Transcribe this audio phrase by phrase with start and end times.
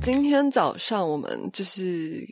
[0.00, 2.24] 今天早上我们就是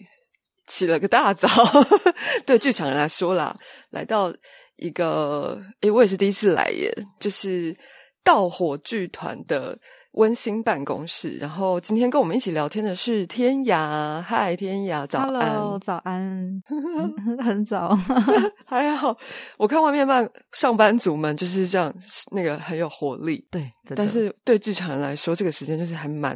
[0.67, 1.49] 起了个大早，
[2.47, 3.55] 对剧场人来说啦，
[3.91, 4.33] 来到
[4.77, 6.91] 一个，诶，我也是第一次来耶，
[7.21, 7.77] 就是
[8.25, 9.79] 盗火剧团的。
[10.17, 16.63] 温馨办公室，然后今天跟我们一起聊天的是天涯，嗨，天涯，早安，早安，
[17.45, 17.95] 很早，
[18.65, 19.15] 还好。
[19.59, 21.95] 我看外面办上班族们就是这样，
[22.33, 23.71] 那个很有活力，对。
[23.95, 26.35] 但是对剧场人来说，这个时间就是还蛮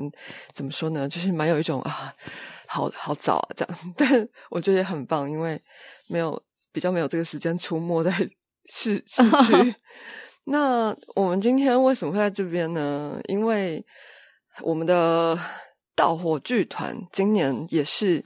[0.55, 1.09] 怎么说呢？
[1.09, 2.13] 就是蛮有一种啊，
[2.67, 3.79] 好好早啊，这样。
[3.97, 5.59] 但我觉得也很棒，因为
[6.09, 6.41] 没有
[6.71, 8.13] 比较没有这个时间出没在
[8.67, 9.75] 市市区。
[10.53, 13.21] 那我们今天为什么会在这边呢？
[13.29, 13.85] 因为
[14.63, 15.39] 我们的
[15.95, 18.25] 盗火剧团今年也是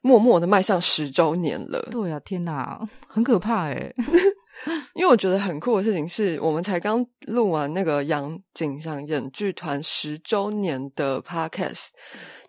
[0.00, 1.88] 默默的迈向十周年了。
[1.90, 3.92] 对呀，天哪，很可怕哎！
[4.94, 11.88] 因为我觉得很酷的事情是，我们才刚录完那个杨景祥演剧团十周年的 podcast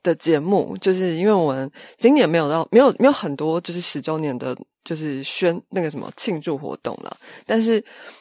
[0.01, 4.57] 的节目，就是因为我们今年没有到，没有没有很多就是十周年的。
[4.87, 7.77] 就是宣那个什么庆祝活动了，但是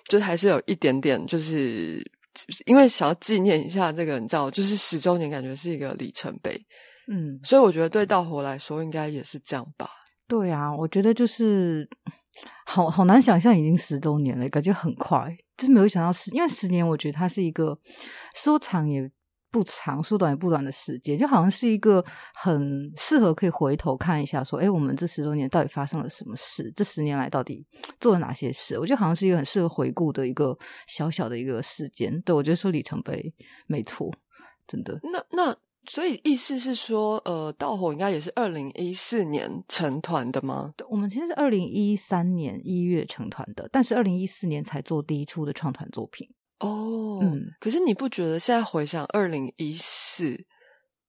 [0.08, 2.04] 就是还是有一点点，就是
[2.64, 6.60] 因为想要纪念一下这个，你知道，就是十周年，感觉是一个里程碑。
[7.06, 9.88] 嗯，所以我觉得对道火来说，应该也是这样吧。
[10.26, 11.88] 对啊，我觉得就是
[12.64, 17.78] 好好难想象，已经十周年了，感觉很快，就是没有想到十，因为十年，我觉得它是一个
[18.34, 19.10] 说长也。
[19.48, 26.70] 不长，缩短也不短的时间，就好像是一个很适合可以回头看一下，说，哎，我们这十多年到底发生了什么事？
[26.76, 27.64] 这十年来到底
[27.98, 28.78] 做了哪些事？
[28.78, 32.20] 我觉得好像是一个很适合回顾的一个小小的一个时间。
[32.20, 33.32] 对我觉得说里程碑
[33.66, 34.12] 没错，
[34.66, 35.00] 真的。
[35.04, 35.56] 那那
[35.88, 40.72] 所以意思是说，呃，盗火应该也是二零一四年成团的吗？
[40.76, 46.28] 对我们其实是二零一三年一月成团的，但是二零一四年才做第一出的创团作品。
[46.60, 50.44] 哦，嗯，可是你不觉得现在回想二零一四，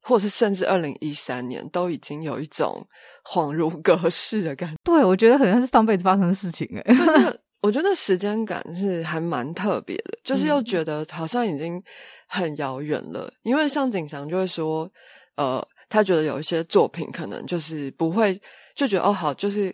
[0.01, 2.85] 或是甚至二零一三年，都已经有一种
[3.23, 4.75] 恍如隔世的感觉？
[4.83, 6.93] 对，我觉得好像是上辈子发生的事情哎。
[7.61, 11.81] 我觉得时间感是还蛮特别的，就是又觉得好像已经
[12.27, 13.31] 很遥远了。
[13.43, 14.89] 因为像景祥就会说，
[15.35, 18.39] 呃，他觉得有一些作品可能就是不会
[18.75, 19.73] 就觉得哦好，就是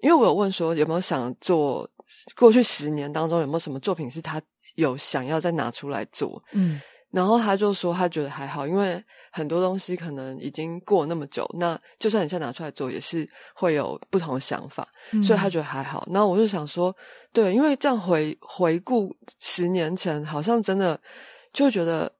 [0.00, 1.88] 因为我有问说有没有想做
[2.36, 4.40] 过去十年当中有没有什么作品是他。
[4.74, 6.78] 有想要再拿出来做，嗯，
[7.10, 9.02] 然后他就说他觉得还好，因为
[9.36, 14.88] 很多东西可能已经过那么久，那就算你现在拿出来做，也是会有不同的想法，
[15.22, 16.08] 所以他觉得还好。
[16.10, 16.96] 那我就想说，
[17.34, 20.98] 对，因为这样回回顾十年前，好像真的
[21.52, 22.10] 就觉得，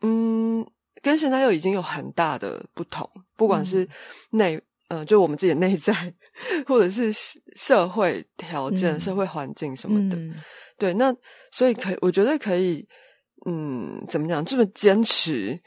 [0.00, 0.66] 嗯，
[1.00, 3.88] 跟现在又已经有很大的不同，不管是
[4.30, 6.12] 内，呃，就我们自己的内在，
[6.66, 7.12] 或者是
[7.54, 10.18] 社会条件、社会环境什么的。
[10.76, 11.14] 对，那
[11.52, 12.84] 所以可以，我觉得可以，
[13.46, 14.44] 嗯，怎么讲？
[14.44, 15.60] 这么坚持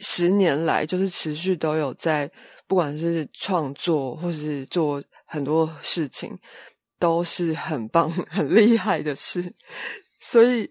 [0.00, 2.30] 十年来，就是持续都有在，
[2.66, 6.38] 不管是创作或是做很多事情，
[6.98, 9.54] 都是很棒、 很厉害的事。
[10.20, 10.70] 所以，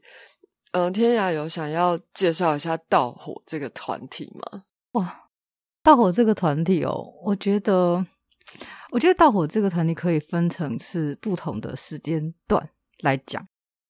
[0.72, 4.64] 嗯，天涯有想要介绍一下盗火这个团体吗？
[4.94, 5.30] 哇，
[5.84, 8.06] 盗火这个团体哦，我觉得，
[8.92, 12.70] 我觉得盗火这个团体可以分成是不同的时间段
[13.00, 13.48] 来讲。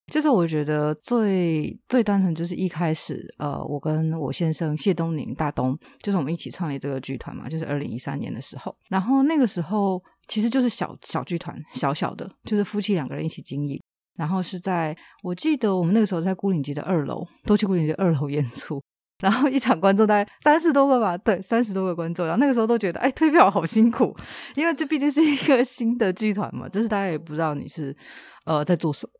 [0.07, 8.75] 就是我觉得最最单纯，就是一开始，呃，我跟我先生谢东宁大东，就是我们一起创立这个剧团嘛，就是二零一三年的时候。
[8.89, 13.81] 然后那个时候其实就是小小剧团，小小的，就是夫妻两个人一起经营。
[14.15, 18.79] 然后是在我记得我们那个时候在孤岭街的二楼，都去孤岭街二楼演出。
[19.19, 22.25] 然后一场观众大概三十多个吧，对，三十多个观众。
[22.25, 24.16] 然后那个时候都觉得，哎，推票好辛苦，
[24.56, 27.96] 因为这毕竟是一个新的剧团嘛，就是大家也不知道你是
[28.46, 29.12] 呃在做什么，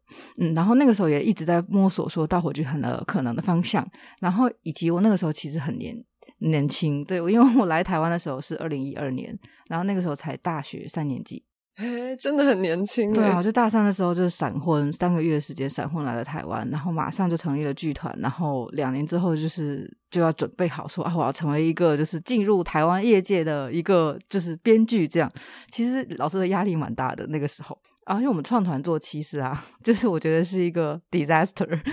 [0.46, 0.54] 嗯。
[0.54, 3.88] 然后那个时候也一直在摸索说大火剧团的可能的方向。
[4.20, 5.96] 然后以及我那个时候其实很年
[6.40, 9.38] 年轻，对，因为我来台湾的时候是二零一二年，
[9.70, 11.46] 然后那个时候才大学三年级。
[11.76, 13.12] 哎，真的很年轻。
[13.14, 25.32] 对啊，我就大三的时候就是闪婚，三个月的时间闪婚来了台湾，然后马上就成立了剧团，然后两年之后就是就要准备好说啊，我要成为一个就是进入台湾业界的一个就是编剧这样。
[25.72, 27.76] 其实老师的压力蛮大的那个时候
[28.06, 31.68] 啊，因为我们创团做其实啊， 就是我觉得是一个 disaster。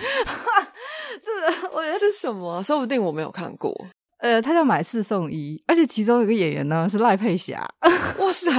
[1.25, 2.63] 这个我觉得是什么？
[2.63, 3.75] 说不定我没有看过。
[4.21, 7.67] 呃，他叫买四送一，而且其中有个演员呢是赖佩霞。
[7.83, 8.51] 哇塞！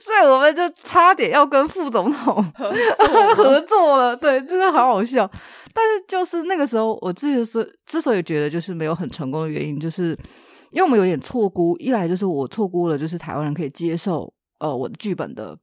[0.00, 2.42] 所以我们就差点要跟副总统
[3.34, 5.28] 合作了，对，真的好好笑。
[5.74, 10.16] 但是就是那个时候，我之是之所以觉得就是没有很成功的原因，就是
[10.70, 15.56] 因为我们有点错估，一来就是我错估了，就是台湾人可以接受呃我的剧本的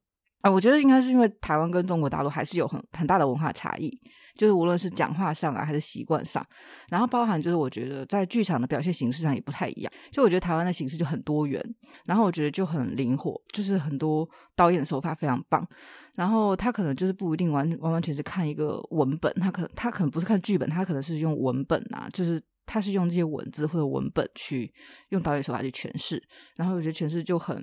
[0.48, 3.90] 我觉得应该是因为台湾跟中国大陆还是有很很大的文化差异，
[4.36, 6.46] 就是无论是讲话上啊，还是习惯上，
[6.88, 9.92] 然后包含就是我觉得在剧场的表现形式上也不太一样。
[10.10, 11.62] 就我觉得台湾的形式就很多元，
[12.04, 15.66] 然后我觉得就很灵活，就是很多导演的手法非常棒。
[16.14, 24.72] 然后他可能就是不一定完完完全是看一个文本，他可他可能不是看剧本，他可能是用文本啊，就是他是用这些文字或者文本去
[25.10, 26.22] 用导演手法去诠释。
[26.56, 27.62] 然后我觉得诠释就很。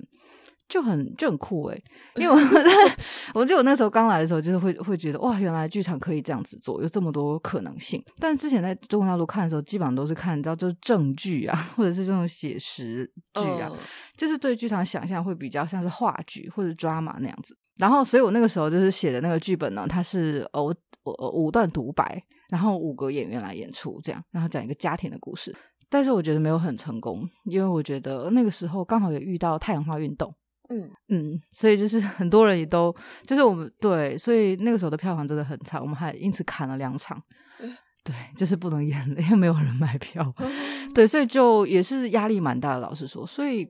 [0.68, 1.82] 就很就很酷诶，
[2.16, 2.70] 因为我在
[3.34, 8.02] 我记得我那时候刚来的时候，就是会会觉得哇，原来剧场可以这样子做，有这么多可能性。
[8.18, 13.70] 但之前在中国大陆看的时候，基本上都是看，你知道，就是正剧啊， 或者是这种写实剧啊，
[14.16, 17.56] 就是对剧场想象会比较像是话剧或者 drama 那样子。
[17.76, 25.54] 然后，所以我那个时候就是写的那个剧本呢，它是呃我我五段独白，然后五个演员来演出，这样，然后讲一个家庭的故事。
[25.90, 30.34] 但是我觉得没有很成功，因为我觉得那个时候刚好也遇到太阳花运动。
[30.68, 30.90] 嗯。
[31.08, 32.94] 嗯，所以就是 很多人也都
[33.26, 37.20] 就是我们对，所以那个时候的票房真的很差，我们还因此砍了两场，
[38.02, 40.34] 对，就是不能演了，因为没有人买票，
[40.94, 43.68] 对，所以就也是压力蛮大的，老实说，所以。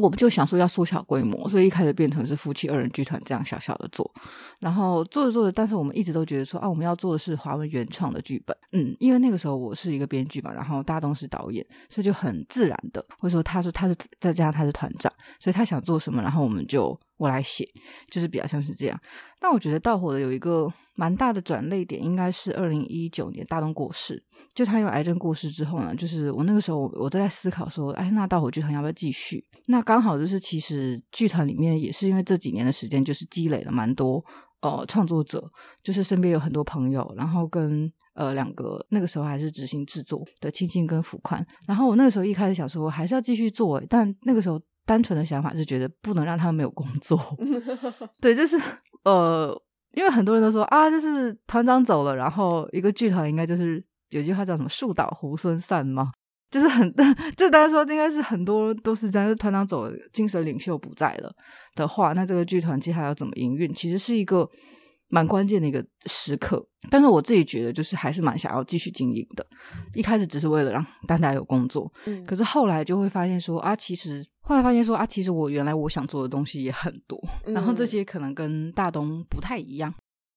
[0.00, 4.10] 我们就想说要缩小规模，所以一开始变成是夫妻二人剧团这样小小的做，
[4.58, 16.98] 然后做着做着，但是我们一直都觉得说啊，我们要做的是华文原创的剧本，嗯，因为那个时候我是一个编剧嘛，然后大东是导演，所以就很自然的，或者说他是他是再加上他是团长，所以他想做什么，然后我们就。
[17.22, 17.64] 我来写，
[18.10, 19.00] 就是比较像是这样。
[19.38, 24.20] 但我觉得盗火的有一个蛮大的转泪点，应该是二零一九年大东过世。
[24.52, 29.44] 就他有癌症过世之后呢，就是我那个时候我都在思考说，哎，那盗火剧团要不要继续？
[29.66, 34.24] 那刚好就是其实剧团里面也是因为这几年的时间，就是积累了蛮多
[34.62, 35.48] 呃创作者，
[35.84, 41.46] 就是身边有很多朋友，然后跟呃两个那个时候还是执行制作的青青跟福宽。
[41.68, 44.60] 然后我那个时候一开始想说，还是要继续做，但那个时候。
[44.84, 47.18] 单纯的想法是觉得不能让他们没有工作，
[48.20, 48.60] 对，就是
[49.04, 49.56] 呃，
[49.94, 56.12] 因为很多人都说啊，就是团长走了，然后一个剧团应该就是有句话叫什么“树倒猢狲散”吗？
[56.50, 56.94] 就是很，
[57.36, 61.32] 就大家说应该是很多都是这样，团长走了，精神领袖不在了
[61.74, 63.72] 的话，那这个剧团接下来要怎么营运？
[63.72, 64.48] 其实是一个。
[65.12, 69.46] 蛮关键的一个时刻，但是我自己觉得就是还是蛮想要继续经营的。
[69.92, 79.92] 一开始只是为了让大家有工作，嗯，可是后来就会发现说啊，其实后来发现说啊，其实我原来我想做的东西也很多，然后这些可能跟大东不太一样。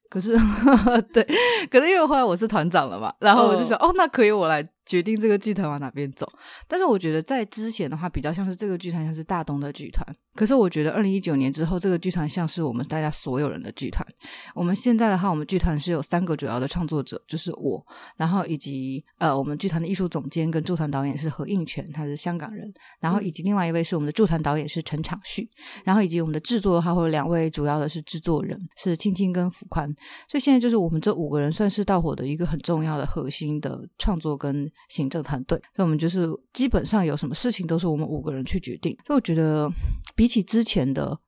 [0.10, 0.38] 可是，
[1.13, 1.24] 对，
[1.72, 6.30] 可是因为后来我是团长了嘛，然后我就想，哦，那可以我来决定这个剧团往哪边走。
[6.68, 10.06] 但是我觉得在之前的话，比较像是这个剧团像是大东的剧团。
[10.36, 14.06] 可是我觉得二零一九年之后，这个剧团像是我们大家所有人的剧团。
[14.54, 17.84] 我们现在的话，我们剧团是有三个主要的创作者，就是我，
[18.18, 25.50] 然后以及呃，我们剧团的艺术总监跟驻团导演是何应泉，他是香港人，然后以及另外一位是我们的驻团导演是陈长旭，
[25.86, 29.88] 然后以及我们的制作的话，会有两位主要的是制作人是青青跟福宽。
[30.28, 35.58] 所以现在就是我们这五个人算是到火的一个很重要的核心的创作跟行政团队。
[35.76, 38.96] 所以我们就是基本上有什么事情都是我们五个人去决定。
[39.06, 39.72] 所以我觉得
[40.16, 41.19] 比比起之前的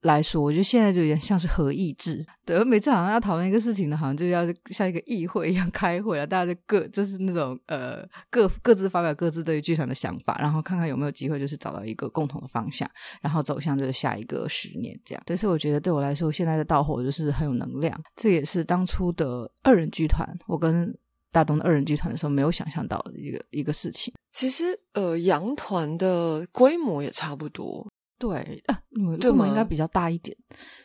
[0.00, 2.24] 来说，我觉得现在就有点像是合议制。
[2.46, 15.22] 对，每次好像要讨论一个事情呢，好像就要像一个议会一样开会了，大家就各就是那种呃各各自发表各自对于剧团的想法，然后看看有没有机会就是找到一个共同的方向，然后走向就是下一个十年这样。
[15.26, 20.96] 但是我觉得对我来说，现在的到火就是很有能量，这也是当初的二人剧团，我跟
[21.30, 24.14] 大东的二人剧团的时候没有想象到的一个一个事情。
[24.32, 27.86] 其实呃，杨团的规模也差不多。
[28.20, 30.36] 对啊，你们规模应该比较大一点。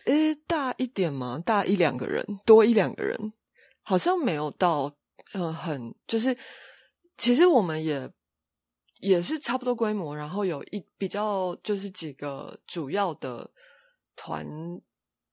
[0.05, 1.37] 诶，大一点吗？
[1.45, 3.33] 大一两个人，多一两个人，
[3.81, 4.95] 好像没有到，
[5.33, 6.37] 呃，很就是，
[7.17, 8.09] 其实我们也
[9.01, 13.51] 也是差不多规模，然后有一比较就是几个主要的
[14.15, 14.47] 团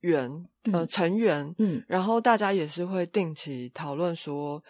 [0.01, 4.61] 员呃成员，嗯，然后大家也是会定期讨论说，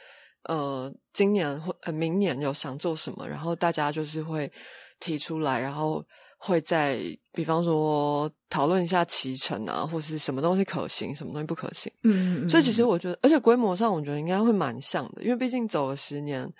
[0.42, 4.52] 呃，今年或呃明年有想做什么，然后大家就是会
[5.00, 6.04] 提出来，然后。
[6.44, 6.99] 会在，
[7.32, 11.92] 比方说讨论一下骑乘啊，或是什么东西可行，什么东西不可行。
[12.02, 12.49] 嗯嗯。
[12.49, 16.52] 所以其实我觉得，而且规模上，我觉得应该会蛮像的，因为毕竟走了十年，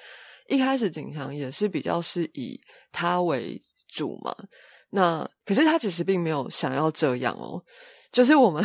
[0.47, 2.61] 一开始景祥也是比较是以
[2.93, 4.33] 他为主嘛。
[4.91, 7.61] 那可是他其实并没有想要这样哦，
[8.13, 8.65] 就是我们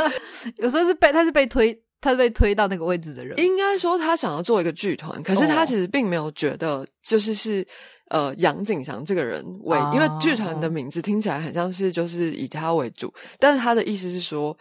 [0.58, 1.82] 有时候是被他是被推。
[2.00, 7.66] 他被推到那个位置的人，应该说他想要做一个剧团，可是他其实并没有觉得就是是
[8.08, 14.56] 呃杨景祥这个人为，因为剧团的名字听起来很像是就是以他为主，但是他的意思是说，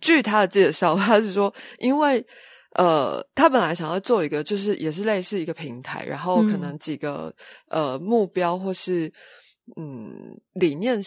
[0.00, 2.24] 据他的介绍，他是说，因为
[2.76, 7.34] 呃他本来想要做一个就是也是类似一个平台，然后可能几个
[7.68, 9.12] 呃目标或是
[9.76, 10.98] 嗯理念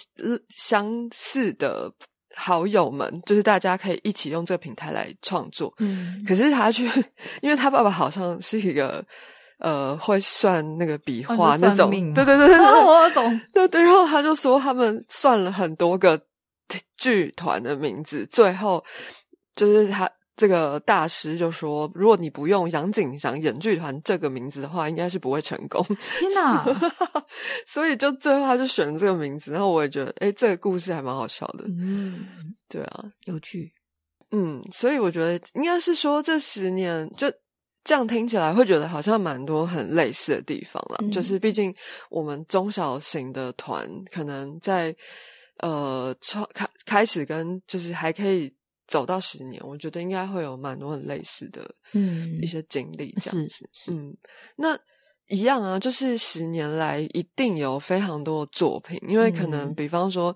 [0.50, 1.92] 相似的。
[2.36, 5.74] 好友们，就是大家可以一起用这个平台来创作。
[5.80, 6.86] 嗯，可是他去，
[7.42, 9.04] 因为他爸爸好像是一个
[9.60, 13.42] 呃会算那个笔画那种，对对对对 我懂。
[13.54, 16.20] 对对，然后他就说他们算了很多个
[16.98, 18.84] 剧团的名字，最后
[19.56, 25.82] 就是他这个大师就说，如果你不用杨景祥演剧团这个名字的话，应该是不会成功。
[26.20, 26.66] 天哪！
[27.66, 31.64] 所以就最后他就选了这个名字，然后我也觉得，哎，这个故事还蛮好笑的。
[31.68, 32.26] 嗯，
[32.68, 33.74] 对啊，有趣。
[34.32, 37.32] 嗯，所以我觉得应该是说这十年就
[37.84, 40.98] 这样听起来会觉得好像蛮多很类似的地方啦。
[41.00, 41.74] 嗯就是毕竟
[42.10, 44.94] 我们中小型的团可能在
[45.60, 48.52] 呃创开开始跟就是还可以
[48.88, 51.62] 走到十年，我觉得应该会有蛮多很类似的
[51.94, 53.70] 嗯一些经历这样是子。
[53.74, 54.16] 是嗯，
[54.58, 54.78] 那。
[55.28, 60.28] 一样啊，就是十年来一定有非常多的作品，因为可能嗯比方说，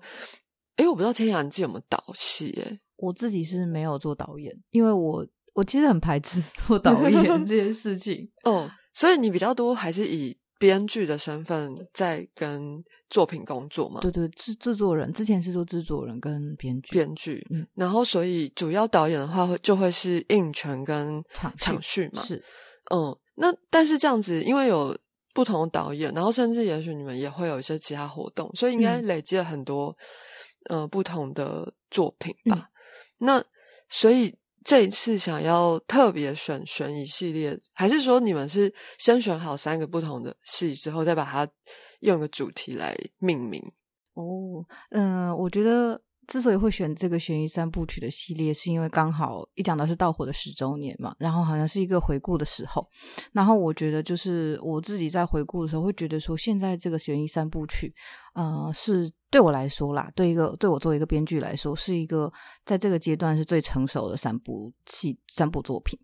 [0.78, 8.28] 诶，我不知道天涯记有没有导戏，诶，我自己是没有做导演，因为我我其实很排斥 做导演这件事情。
[8.42, 13.98] 哦，所以你比较多还是以编剧的身份在跟作品工作嘛？
[14.02, 17.66] 对对，制制作人之前是做制作人跟编剧，编剧，嗯。
[17.74, 22.44] 然后所以主要导演的话会就会是应权跟场场序嘛，是。
[22.94, 24.94] 嗯，那但是这样子，因为有
[25.32, 29.06] 不同的导演，然后甚至也许你们也会有一些其他活动，所以应该嗯。
[29.06, 29.96] 累积了很多、
[30.68, 32.68] 呃不同的作品吧。
[33.18, 33.26] 嗯。
[33.26, 33.44] 那
[33.88, 41.48] 所以这一次想要特别选悬疑系列，还是说你们是先选好三个不同的戏之后，再把它
[42.00, 43.62] 用个主题来命名？
[44.14, 52.86] 哦，嗯、我觉得之所以会选这个悬疑三部曲的系列，是因为刚好一讲到是盗火的十周年嘛，然后好像是一个回顾的时候，
[53.32, 57.92] 然后我觉得就是我自己在回顾的时候，会觉得说现在这个悬疑三部曲，
[58.34, 62.32] 呃，是对我来说啦，对一个对我作为一个编剧来说，是一个
[62.64, 65.98] 在这个阶段是最成熟的三部戏三部作品。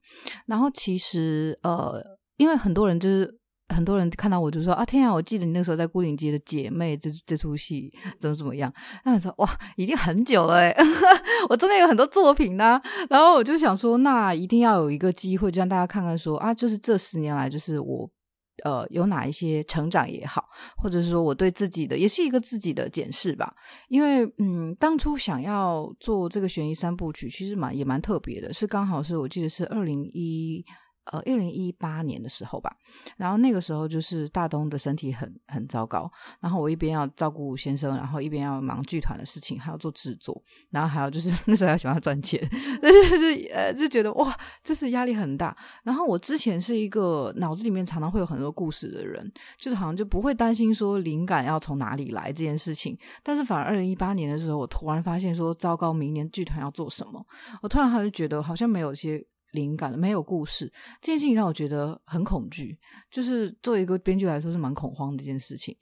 [0.46, 2.02] 然后其实呃，
[2.36, 3.38] 因为很多人就是。
[3.74, 5.12] 很多人看到我就说啊，天啊！
[5.12, 8.72] 我记得你那时候在孤岭街的姐妹这这出戏怎么怎么样？
[9.04, 10.74] 那我说哇，已经很久了哎，
[11.50, 12.80] 我真的有很多作品呢、
[13.10, 18.08] 然后我就想说，那一定要有一个机会，就让大家看看说啊，就是这十年来，就是我
[18.64, 20.44] 呃有哪一些成长也好，
[20.76, 23.52] 或者是说我对自己的也是一个自己的检视吧。
[23.88, 30.64] 因为嗯，当初想要做这个悬疑三部曲，其实蛮也蛮特别的，是刚好是我记得是二零一。
[31.12, 32.74] 呃，二零一八年的时候吧，
[33.16, 36.10] 然后那个时候就是大东的身体很很糟糕，
[36.40, 42.40] 然后我一边要照顾先生，然后一边要忙剧团的事情，还要做制作，然后还有就是 那时候要喜欢赚钱，
[42.82, 45.56] 就是呃就觉得哇，就是压力很大。
[45.84, 52.98] 然后我之前是一个脑子里面常常会有很多故事的人，就是好像就不会担心说灵感要从哪里来这件事情。
[53.22, 57.24] 但是反而二零一八年的时候，我突然发现说，糟糕，明年剧团要做什么？
[57.62, 59.24] 我突然还是觉得好像没有一些。
[59.56, 62.78] 灵感了没有故事，这件事情让我觉得很恐惧。
[63.10, 65.76] 就是作为一个编剧来说，是蛮恐慌的一件事情。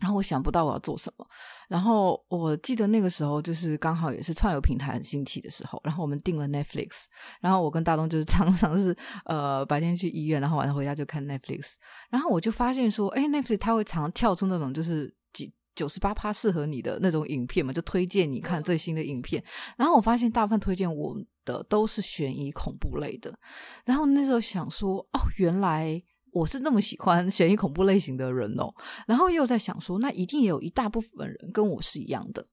[0.00, 1.24] 然后我想不到我要做什么。
[1.68, 7.04] 然后我记得那个时候就是刚好也是串流平台很兴起的时候，然后我们订了 Netflix。
[7.40, 8.96] 然后我跟大东就是 常常是
[9.26, 11.74] 呃白天去医院，然后晚上回家就看 Netflix。
[12.10, 15.52] 然后我就发现说，哎，Netflix 它会常跳出那种就是几。
[15.76, 19.42] 九十八趴适合你的那种影片嘛，就推荐你看最新的影片。
[19.76, 23.38] 然后我发现大部分推荐我的都是悬疑恐怖类的。
[23.84, 28.72] 然后那时候想说，哦，原来我是这么喜欢悬疑恐怖类型的人哦。
[29.06, 32.46] 然后又在想说，那一定也有一大部分人跟我是一样的，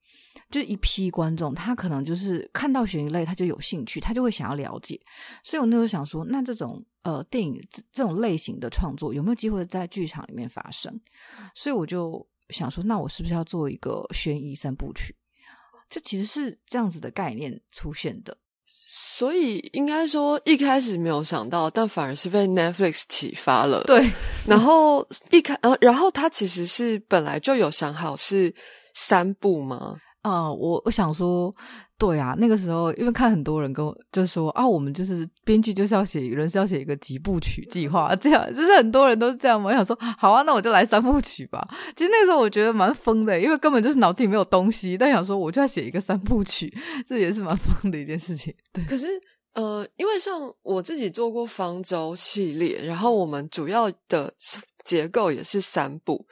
[0.50, 5.00] 就一批观众，他可能就是看到悬疑类他就有兴趣，他就会想要了解。
[5.44, 11.00] 所以我那时候想说，那这种呃电影这这种类型的创作有没有机会在剧场里面发生？
[11.56, 12.28] 所以我就。
[12.52, 15.16] 想说，那我是不是要做一个悬疑三部曲？
[15.90, 18.38] 这其实是这样子的概念出现的。
[18.94, 23.82] 所以应该说一开始没有想到，但反而是被 Netflix 启发了。
[23.86, 24.06] 对，
[24.46, 28.54] 然后一开，呃，然后他其实是本来就有想好是
[28.94, 29.96] 三部吗？
[30.22, 31.52] 啊、我我想说，
[31.98, 39.70] 对啊，那个时候因为看很多人跟我就说啊，我们就是编剧就是要写人是要写一个几部曲计划，这样就是很多人都是这样嘛。
[39.70, 41.60] 我想说，好啊，那我就来三部曲吧。
[41.96, 46.72] 其实那个时候我觉得蛮疯的，因为根本就是脑子里没有东西，但想说我就要写一个三部曲，
[47.08, 48.54] 这也是蛮疯的一件事情。
[48.72, 49.08] 对，可是
[49.56, 54.32] 呃，因为像我自己做过方舟系列，然后我们主要的
[54.84, 56.28] 结构也是三部，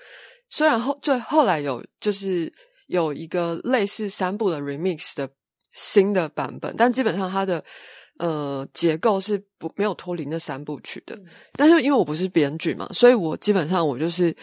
[0.47, 2.53] 虽然后最后来有就是。
[2.89, 5.29] 有一个类似三部的 remix 的
[5.71, 7.63] 新的版本，但基本上它的
[8.17, 11.15] 呃结构是不没有脱离那三部曲的。
[11.15, 14.35] 嗯、但是因为我不是编剧嘛，所以我基本上我就是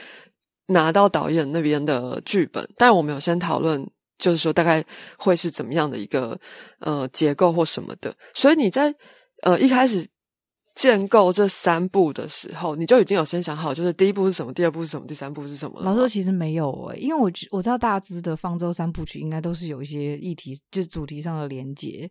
[0.68, 3.84] 拿到导演那边的剧本，但我们有先讨论
[4.16, 4.84] 就是说大概
[5.18, 6.38] 会是怎么样的一个
[6.78, 8.14] 呃结构或什么的。
[8.32, 8.94] 所以你在
[9.42, 10.06] 呃一开始
[10.76, 15.86] 建构这三部的时候，你就已经有先想好，就是第一步是什么，第二步是什么，第三步是什么了。
[15.86, 22.08] 老实说，其实没有诶、因为我觉我知道大致的方舟三部曲应该都是有一些议题，就主题上的连接。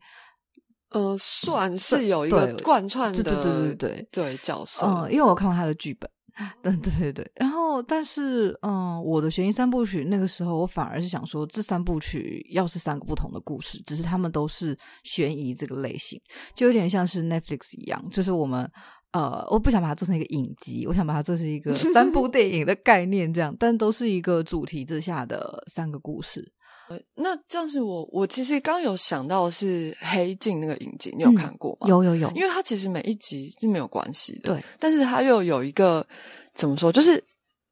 [0.90, 4.86] 呃，算是有一个贯穿的，对对对对对，对角色。
[4.86, 6.10] 嗯，因为我看过他的剧本，
[6.64, 7.32] 嗯，对对对。
[7.36, 16.20] 然后，但是，嗯，我的悬疑三部曲那个时候，我反而是想说，这三部曲要是三个不同的故事，只是他们都是悬疑这个类型，
[16.54, 18.70] 就有点像是 Netflix 一样，就是我们。
[19.12, 26.52] 呃，我不想把它做成一个影集，我想把它做成一个三部 电影的概念，这样，但都是一个主题之下的三个故事。
[26.88, 31.88] 呃那这样子我我其实刚有想到是《黑镜》那个影集，你有嗯看过吗？
[31.88, 36.06] 有有有，因为它其实每一集是没有关系的，对，但是它又有一个
[36.54, 37.24] 怎么说，就是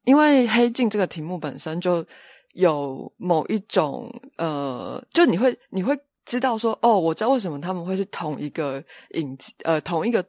[0.04, 2.04] 因为《黑镜》这个题目本身就
[2.54, 8.82] 有某一种呃，就你会你会知道说，哦，我知道为什么他们会是同一个
[9.14, 10.24] 影集，呃，同一个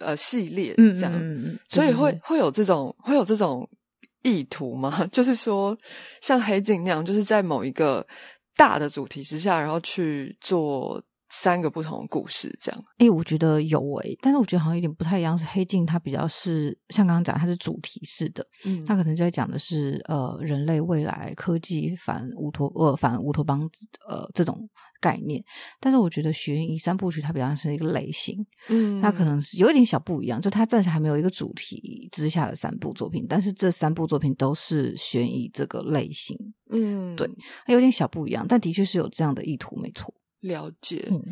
[0.00, 3.68] 呃系列嗯这样，嗯嗯嗯，所以会会有这种会有这种
[4.26, 5.06] 意图吗？
[5.12, 5.78] 就是说，
[6.20, 8.04] 像黑镜那样，就是在某一个
[8.56, 12.84] 大的主题之下，然后去做三个不同的故事，这样。
[12.98, 15.36] 诶，我觉得有诶，但是我觉得好像有点不太一样。
[15.36, 23.68] 是黑镜，它比较是像刚刚讲，它是主题式的，嗯它可能在讲的是呃人类未来科技反乌托呃反乌托邦
[24.08, 24.68] 呃这种
[25.00, 25.42] 概念。
[25.80, 36.36] 但是我觉得悬疑三部曲它比较像是一个类型，嗯它可能是有一点小不一样，就它暂时还没有一个主题之下的三部作品，但是这三部作品都是悬疑这个类型，
[36.70, 37.28] 嗯对
[37.66, 40.14] 有点小不一样，但的确是有这样的意图，没错。
[40.40, 41.06] 了解。
[41.10, 41.22] 嗯。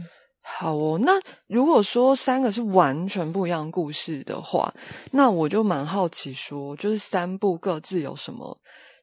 [0.46, 1.12] 好哦，那
[1.46, 4.70] 如果说三个是完全不一样故事的话，
[5.12, 8.58] 那我就蛮好奇说，就是三部各自有什么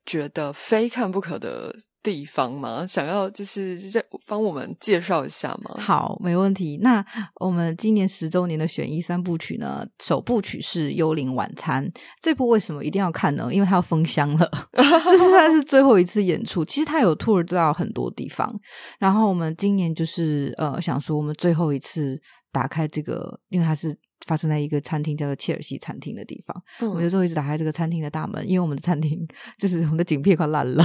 [0.05, 2.86] 觉得非看不可的地方吗？
[2.88, 5.75] 想要就是在帮我们介绍一下吗？
[5.80, 6.80] 好，没问题。
[6.82, 7.06] 那
[7.39, 11.86] 我们今年十周年的选一三部曲呢，首部曲是《幽灵晚餐》。
[12.19, 13.49] 这部为什么一定要看呢？
[13.54, 16.65] 因为它要封箱了， 这是它是最后一次演出。
[16.65, 18.52] 其实它有 tour 到很多地方，
[18.97, 22.19] 然后我们今年就是呃想说，我们最后一次
[22.52, 23.97] 打开这个，因为它是。
[24.25, 30.84] 发生在一个餐厅叫做切尔西餐厅的地方，我们就嗯最后一直打开这个餐厅的大门，因为我们的餐厅就是我们的景片快烂了，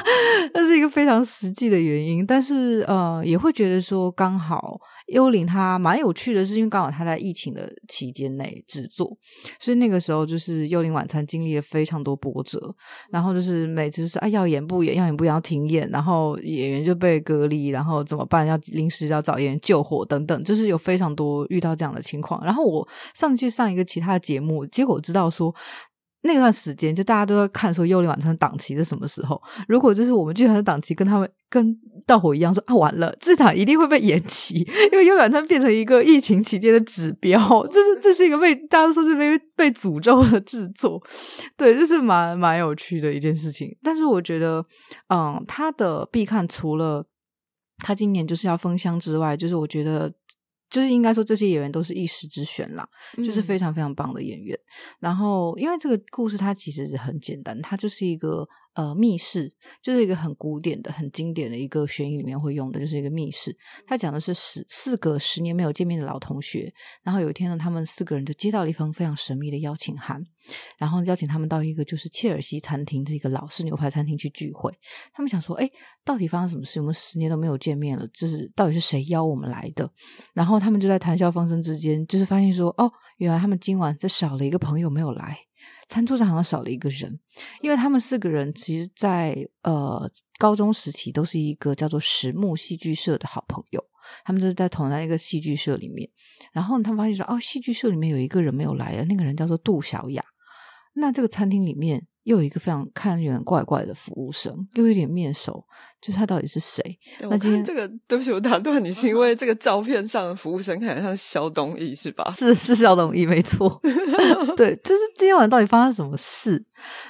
[0.54, 2.26] 那是一个非常实际的原因。
[2.26, 9.16] 但是呃，也会觉得说，刚好幽灵它蛮有趣的是，因为刚好它在疫情的期间内制作，
[9.60, 12.74] 所以那个时候就是幽灵晚餐经历了非常多波折，
[13.10, 18.46] 然后就是每次是啊要演不演，要演不演要停演，然后演员就被隔离，然后怎么办？
[18.46, 22.44] 要临时要找演员救火等等，就是有非常多遇到这样的情况。
[22.44, 22.77] 然后我
[23.14, 25.54] 上去上一个其他的节目，结果知道说。
[26.22, 29.40] 那段时间，就大家都在看说《幽灵晚餐》档期是什么时候。
[29.68, 31.72] 如果就是我们剧团的档期跟他们跟
[32.08, 37.38] 盗火一样说啊，完了，这档一定会被延期，因为《幽灵晚餐》变成一个疫情期间的指标，
[37.68, 41.00] 这是这是一个被大家说是被被诅咒的制作。
[41.56, 43.74] 对，这是蛮蛮有趣的一件事情。
[43.80, 44.66] 但是我觉得，
[45.10, 47.06] 嗯，他的必看除了
[47.78, 50.12] 他今年就是要封箱之外，就是我觉得。
[50.70, 54.58] 就是应该说，这些演员都是一时之选啦，就是非常非常棒的演员。
[55.00, 58.48] 然后，因为这个故事它其实很简单，它就是一个
[58.78, 59.50] 呃密室，
[59.82, 63.56] 就是一个很古典的、很经典的一个悬疑里面会用的，就是一个密室。
[63.84, 70.24] 它讲的是十四个十年没有见面的老同学，然后有一天呢，他们四个人就接到了一封非常神秘的邀请函，
[70.78, 74.72] 然后邀请他们到一个就是切尔西餐厅这个老式牛排餐厅去聚会。
[75.12, 75.68] 他们想说，哎，
[76.04, 76.80] 到底发生什么事？
[76.80, 79.90] 我们十年都没有见面了，就是到底是谁邀我们来的？
[80.34, 85.36] 然后他们就在谈笑风生之间，就是发现说，哦，原来他们今晚这少了一个朋友没有来，
[85.88, 87.18] 餐桌上好像少了一个人，
[87.60, 93.82] 因为他们四个人其实在，呃高中时期都是一个叫做实木戏剧社的好朋友，
[94.24, 96.08] 他们就是在同在一个戏剧社里面，
[96.52, 100.22] 然后他们发现说，哦，戏剧社里面有一个人没有来啊，那个人叫做杜小雅，
[100.94, 102.06] 那这个餐厅里面。
[102.28, 105.64] 又有一个非常看有点怪怪的服务生，又有点面熟，
[105.98, 106.82] 就是他到底是谁？
[107.20, 112.30] 那今天这个，对不起，我打断你，是因为 这个照片上的服务生看起来像肖东义，是吧？
[112.30, 113.80] 是是肖东义，没错。
[114.58, 116.62] 对，就是今天晚上到底发生什么事？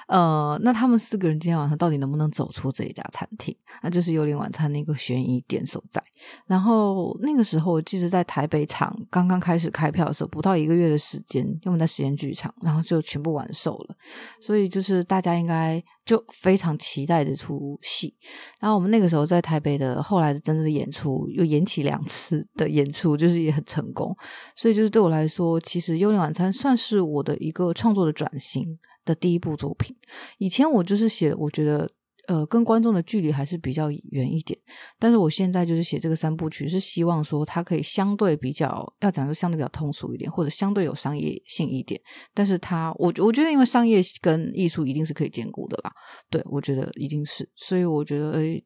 [0.06, 3.54] 呃，那他们四个人今天晚上到底能不能走出这一家餐厅？
[3.82, 6.02] 那就是幽灵晚餐那个悬疑点所在。
[6.46, 13.96] 然后那个时候，我记得在台北场刚刚开始开票的时候，不到一个月的时间，因为我们在实验剧场，然后就全部完售了。
[14.40, 18.14] 所以就是大家应该就非常期待这出戏。
[18.60, 24.14] 然后我们那个时候在台北的后来的真正的演出又延期两次的演出，就是也很成功。
[24.54, 29.96] 所以就是对我来说，其实《幽灵晚餐》算是我的一个创作的转型的第一部作品。
[30.38, 31.90] 以前我就是写，我觉得
[32.28, 34.58] 呃，跟观众的距离还是比较远一点。
[34.98, 42.00] 但是我现在就是写这个三部曲，是希望说它可以相对比较，要讲就相对比较通俗一点，或者相对有商业性一点。
[42.32, 45.90] 但是它，我我觉得，因为商业跟艺术一定是可以兼顾的啦。
[46.30, 47.48] 对，我觉得一定是。
[47.56, 48.64] 所以我觉得，诶。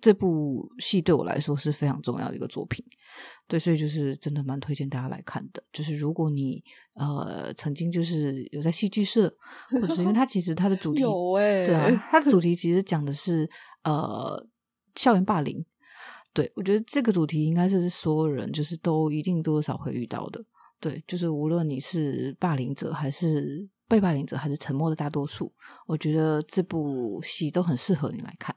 [0.00, 2.84] 这部戏对我来说是非常重要的一个作品，
[3.46, 5.62] 对，所以就是真的蛮推荐大家来看的。
[5.72, 6.62] 就是如果你
[6.94, 9.32] 呃曾经就是有在戏剧社，
[9.70, 13.48] 或者是因为它其实它的主题 有哎，对啊，它的主题 其实讲的是
[13.84, 14.46] 呃
[14.94, 15.64] 校园霸凌。
[16.32, 20.44] 对我觉得这个主题应该是所有人就是都一定多少会遇到的。
[20.80, 25.52] 对，就是无论你是霸凌者还是被霸凌者，还是沉默的大多数，
[25.86, 28.54] 我觉得这部戏都很适合你来看。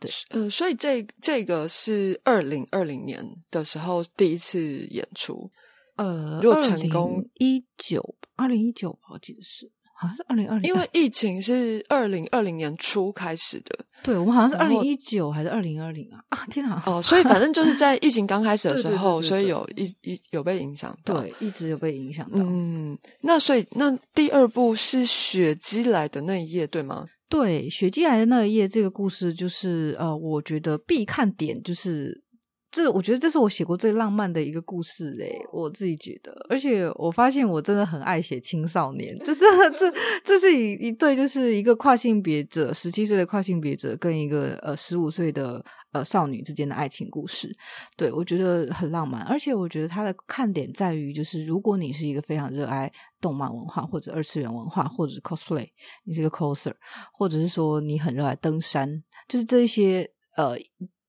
[0.00, 5.50] 对，呃，所以这这个是二零二零年的时候第一次演出，
[5.96, 16.22] 呃，如果成功一九二零一九，我记得是好像是二零二零，因为疫情是二零二零年初开始的，对我们好像是二零一九还是二零二零啊？
[16.28, 16.80] 啊，天哪！
[16.86, 22.38] 哦，所以反正就是在 疫情刚开始的时候，所以有一一有被影响到，对，一直有被影响到。
[22.38, 27.04] 嗯，那所以那第二部是雪姬来的那一页，对吗？
[27.28, 32.22] 对，雪姬来的那一夜，这个故事就是呃，我觉得必看点就是
[32.70, 39.44] 这，我觉得这是我写过最浪漫的一个故事诶，我自己觉得，而且我发现我真的很爱写青少年，就是
[39.76, 45.64] 这这是一一对，就是一个跨性别者，十七岁的跨性别者跟一个呃十五岁的。
[45.90, 47.50] 呃，少女之间的爱情故事，
[47.96, 55.66] 对我觉得很浪漫，而且我觉得它的看点在于，就是如果你是一个非常热爱动漫文化或者二次元文化，或者是 cosplay，
[56.04, 56.74] 你是个 coser，
[57.14, 60.54] 或者是说你很热爱登山，就是这些呃，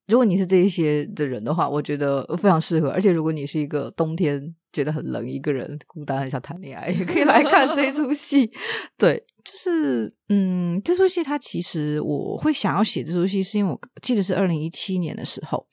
[0.10, 2.90] 如果你是这一些的人的话，我觉得非常适合。
[2.90, 4.56] 而且如果你是一个冬天。
[4.72, 8.48] 觉得很冷，一个人孤单，很想谈恋爱， 也可以来看这出戏。
[9.00, 15.66] 对，就是嗯，这出戏它其实我会想要写这出戏，是因为我记得是二零一七年的时候，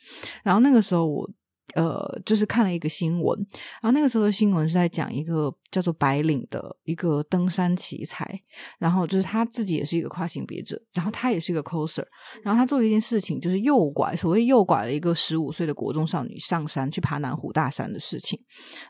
[0.42, 1.30] 然后那个时候我。
[1.74, 3.38] 呃，就是看了一个新闻，
[3.82, 8.40] 然后那个时候的新闻是在讲一个叫做白领的一个登山奇才，
[8.78, 12.04] 然后就是他自己也是一个跨性别者，然后他也是一个 coser，
[12.42, 18.40] 然后他做了一件事情，就是诱拐，所谓诱拐了一个十五岁的国中少女上山去爬南湖大山的事情，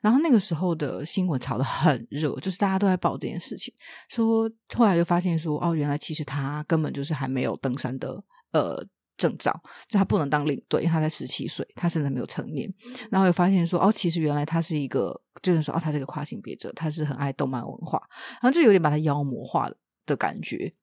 [0.02, 3.72] 然后那个时候的新闻炒得很热，就是大家都在报这件事情，
[4.08, 8.86] 说后来就发现说，哦，原来其实他根本就是还没有登山的，呃。
[9.16, 9.52] 证照，
[9.88, 12.72] 就他不能当领队，因为他才十七岁，他甚至没有成年。
[13.10, 18.00] 然后又发现说，哦，其实原来他是一个，就是说，哦，他是个跨性别者，他是很爱动漫文化，
[18.40, 19.70] 然后就有点把他妖魔化
[20.04, 20.74] 的感觉。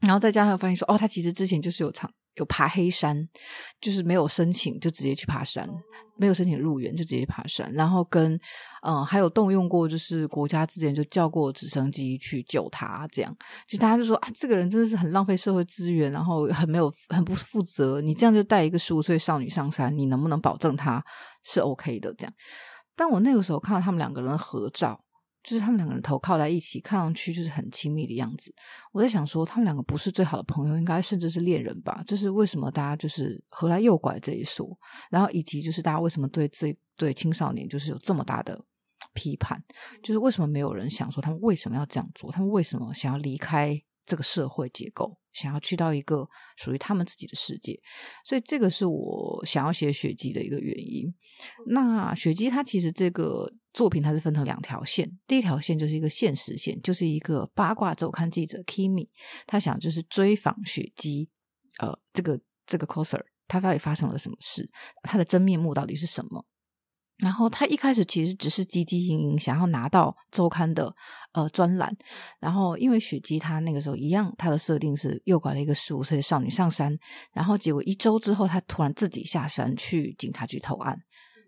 [0.00, 2.12] 然后再加上发现说，哦，他其实之前就是有长。
[2.36, 3.28] 有爬黑山，
[3.80, 5.68] 就是没有申请就直接去爬山，
[6.16, 8.38] 没有申请入园就直接爬山，然后跟
[8.82, 21.02] 嗯还有动用过，就是国家之前就叫过直升机去救他，这样就大家就说啊，这个人真的是很浪费社会资源，然后很没有很不负责，你这样就带一个十五岁少女上山，你能不能保证她
[21.44, 22.12] 是 OK 的？
[22.14, 22.32] 这样，
[22.94, 25.00] 但我那个时候看到他们两个人的合照。
[25.46, 28.52] 就是他们两个人头靠在一起，看上去就是很亲密的样子。
[28.92, 32.02] 我在想说，他们两个不是最好的朋友，应该甚至是恋人吧？
[32.04, 34.66] 就是为什么大家就是何来诱拐这一说？
[35.08, 38.60] 然后以及就是大家为什么对这对青少年就是有这么大的
[39.14, 39.62] 批判？
[40.02, 42.32] 就是为什么没有人想说他们为什么要这样做？
[42.32, 43.80] 他们为什么想要离开？
[44.08, 47.76] 这个社会结构，想要去到一个属于他们自己的世界，
[48.24, 51.12] 所以这个是我想要写雪姬的一个原因。
[51.66, 59.06] 那雪姬它其实这个作品它是分成两条线，第一条线就是一个现实线，就是一个八卦周刊记者 Kimi，
[59.46, 61.28] 他想就是追访雪姬，
[61.80, 64.66] 呃，这个这个 coser，他到底发生了什么事，
[65.02, 66.46] 他的真面目到底是什么？
[67.18, 70.94] 然后他一开始其实只是汲汲营营想要拿到周刊的
[71.32, 71.94] 呃专栏，
[72.40, 76.96] 然后因为雪姬她那个时候一样，她的设定是诱拐了一个十五岁的少女上山，
[77.34, 80.98] 然后结果一周之后，她突然自己下山去警察局投案，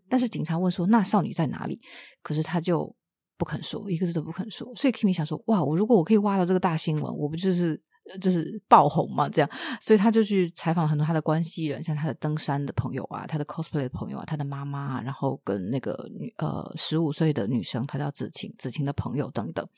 [0.09, 1.81] 但是警察问说那少女在哪里，
[2.23, 2.95] 可是他就
[3.37, 7.83] 不肯说，一个字都不肯说，所以 Kimi 想说哇，我如果我可以挖到这个大新闻，我不就是。
[8.23, 9.51] 就是爆红嘛，这样，
[9.83, 19.69] 所以他就去采访很多他的关系人，像他的登山的朋友啊，他的 cosplay 的朋友啊，他的妈妈，然后跟那个女呃十五岁的女生，她叫子晴，子晴的朋友等等。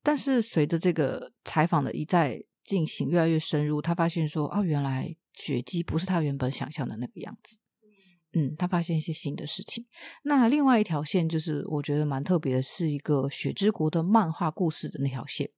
[0.00, 7.58] 但是随着这个采访的一再进行，越来越深入，他发现说，哦，原来雪姬不是他原本想象的那个样子。
[8.38, 9.82] 嗯，他发现一些新的事情。
[10.24, 15.48] 那另外一条线就是我觉得蛮特别的，是一个雪之国的漫画故事的那条线。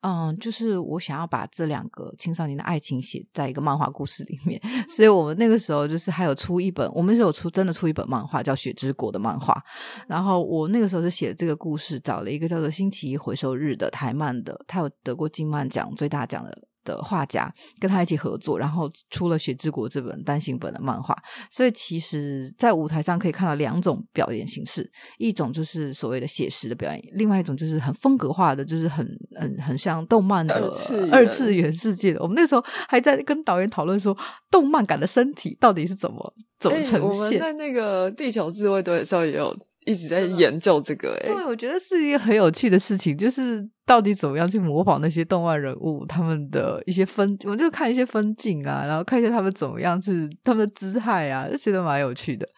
[0.00, 9.62] 嗯，就是我想要把这两个青少年的爱情写在一个漫画故事里面， 所以我们那个时候就是还有出一本，我们是有出真的出一本漫画叫《雪之国》的漫画。
[10.08, 16.68] 然后我那个时候是写这个故事，找了一个叫做《星期一回收日》的台漫的，他有得过金漫奖最大奖的。
[16.84, 21.16] 的画家跟他一起合作，然后出了《雪之国》这本单行本的漫画。
[21.50, 30.70] 所以其实，在舞台上可以看到两种表演形式，一种就是所谓的写实的表演，另外一种就是很风格化的，就是很很很像动漫的
[31.10, 32.20] 二次元世界的。
[32.20, 34.16] 我们那时候还在跟导演讨论说，
[34.50, 37.02] 动漫感的身体到底是怎么怎么呈现？
[37.02, 39.56] 我们在那个地球自卫队的时候也有。
[39.86, 52.48] 一直在研究这个，哎，对，我觉得是一个很有趣的事情，就是到底怎么样去模仿那些动漫人物，他们的一些分，我就看一些分镜啊，然后看一下他们怎么样去他们的姿态啊，就觉得蛮有趣的。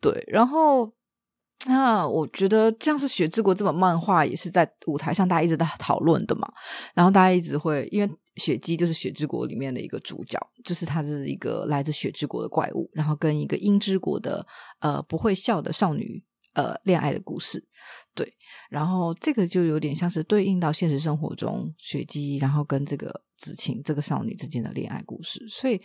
[0.00, 0.90] 对，然后
[1.66, 6.50] 那我觉得像是《雪之国》这本漫画也是在舞台上大家一直在讨论的嘛，
[6.94, 14.46] 然后大家一直会因为雪姬就是《雪之国》里面的一个主角，就是他是一个来自雪之国的怪物，然后跟一个樱之国的
[14.78, 16.24] 呃不会笑的少女。
[16.54, 17.64] 呃，恋爱的故事，
[18.12, 18.36] 对，
[18.70, 25.46] 然后这个就有点像是对应到现实生活中雪姬，然后跟这个子晴这个少女之间的恋爱故事。
[25.48, 25.80] 所以，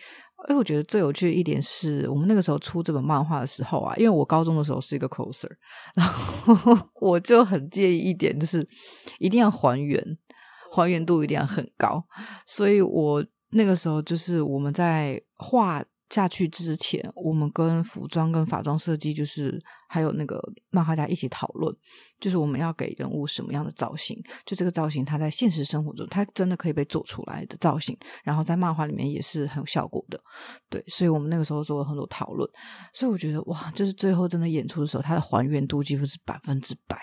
[0.47, 5.51] 哎，我觉得最有趣的一点是我们那个时候出这本漫画的时候啊，因为我高中的时候是一个 coser，
[5.95, 8.67] 然后我就很介意一点，就是
[9.19, 10.03] 一定要还原，
[10.71, 12.03] 还原度一定要很高，
[12.47, 15.85] 所以我那个时候就是我们在画。
[16.09, 20.39] 下去之前，我们跟服装、跟法装设计，就是还有那个
[20.69, 21.75] 漫画家一起讨论，
[22.19, 24.21] 就是我们要给人物什么样的造型。
[24.45, 30.19] 就这个造型，它在现实生活中，它真的可以被做出来的造型，然后在漫画里面也是很有效果的。
[30.69, 32.49] 对，所以我们那个时候做了很多讨论。
[32.93, 36.97] 所以我觉得，哇，就是最后真的演出的时候，它的还原度几乎是百分之百。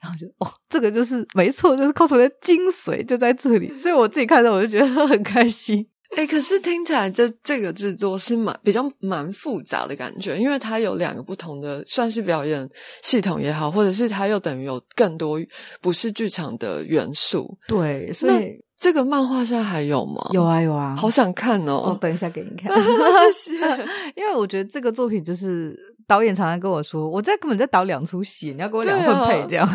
[0.00, 3.76] 然后就，哦，这个就是没错，就是 cos 的精髓就在这里。
[3.76, 5.88] 所以我自己看到，我就觉得很开心。
[6.16, 12.68] 哎，可是听起来这这个制作是蛮比较蛮复杂的感觉，因为它有两个不同的算是表演
[13.02, 15.40] 系统也好，或者是它又等于有更多
[15.80, 17.58] 不是剧场的元素。
[17.66, 20.30] 对，所以这个漫画现在还有吗？
[20.32, 21.90] 有啊，有啊，好想看哦！
[21.90, 22.72] 我等一下给你看，
[23.34, 23.58] 谢谢。
[24.14, 29.68] 因为我觉得这个作品就是导演常常跟我说，我在根本在导两出戏，你要给我两份配，这样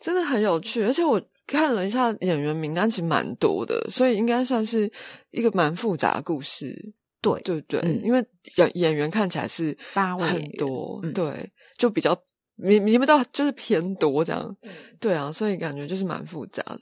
[0.00, 1.22] 真的很有趣，而且我。
[1.46, 4.90] 看了一下演员名单，其实蛮多的，所以应该算是
[5.30, 6.94] 一个蛮复杂的故事。
[7.22, 8.24] 对对对，因为
[8.56, 12.16] 演演员看起来是八位很多，对，就比较
[12.56, 14.56] 你你们都就是偏多这样，
[14.98, 16.78] 对啊，所以感觉就是蛮复杂的。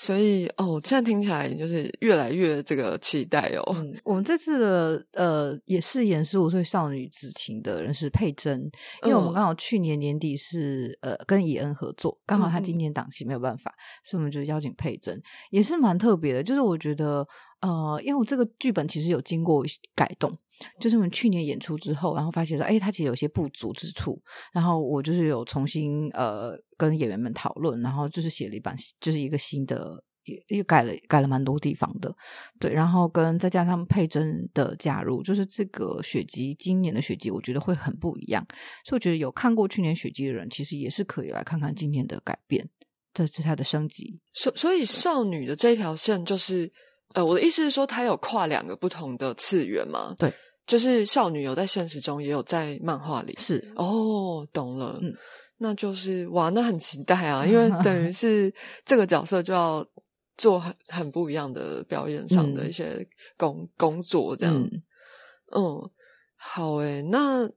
[0.00, 3.74] 所以哦，现在听起来就是越来越这个期待哦。
[3.76, 8.70] 嗯，我们这次的呃，也饰演十五岁少女子晴的人是佩珍，
[9.02, 16.44] 因为我们刚好去年年底是呃跟以恩合作，刚好他今年档期没有办法，所以我们就邀请佩珍，也是蛮特别的。
[16.44, 17.26] 就是我觉得
[17.60, 19.64] 呃，因为我这个剧本其实有经过
[19.96, 20.30] 改动，
[20.80, 24.20] 就是我们去年演出之后，然后发现说，哎，它其实有些不足之处，
[24.52, 26.58] 然后我就是有重新呃。
[26.78, 32.14] 跟演员们讨论，然后就是写了一版，就是一个新的，也也改了改了蛮多地方的，
[32.60, 38.46] 对，然后跟再加上佩珍的加入，就是这个雪姬今年的雪姬，我觉得会很不一样，
[38.84, 42.68] 所以我觉得有看过去年雪姬的人，其实也是可以来看看今年的改变，
[43.12, 44.20] 这是它的升级。
[44.32, 46.72] 所所以少女的这条线，就是
[47.14, 50.14] 呃，我的意思是说，它有跨两个不同的次元吗？
[50.16, 50.32] 对，
[50.68, 55.12] 就是少女有在现实中，也有在漫画里，是哦，懂了，嗯。
[55.60, 57.44] 那就是哇，那很期待啊！
[57.44, 58.54] 因为 等于是
[58.84, 59.84] 这个角色就要
[60.36, 63.04] 做很很不一样的表演上的一些
[63.36, 64.54] 工工作，这样。
[65.56, 65.90] 嗯，
[66.36, 67.50] 好诶，那。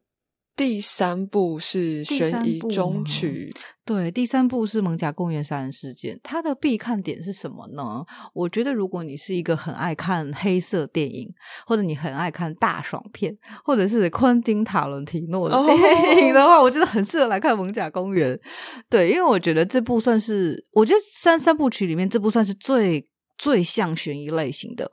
[0.56, 3.52] 第三部是悬疑中曲，
[3.84, 6.20] 对，第三部是蒙甲公园杀人事件。
[6.22, 8.06] 它的必看点是什么呢？
[8.34, 11.28] 我觉得，如果你是一个很爱看黑色电影，
[11.66, 18.40] 或者你很爱看大爽片，或者是昆汀塔伦提诺的电影的话，我觉得很适合来看蒙甲公园。
[18.90, 24.92] 对，因为我觉得这部算是，我觉得三三部曲里面这部算是最最像悬疑类型的。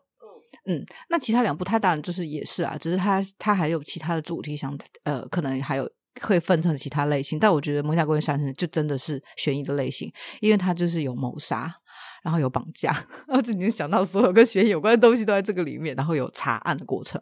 [0.71, 7.39] 嗯，那其他两部它当然就是也是啊，只是它它还有其他的主题，想呃，可能还有会分成其他类型。
[7.39, 11.75] 但我觉得《蒙甲公园杀人》就真的是悬疑的类型，因为它就是有谋杀，
[12.23, 12.93] 然后有绑架，
[13.27, 17.19] 然后就你想到所有跟悬疑有关的东西都在这个里面，然后有查案的过程。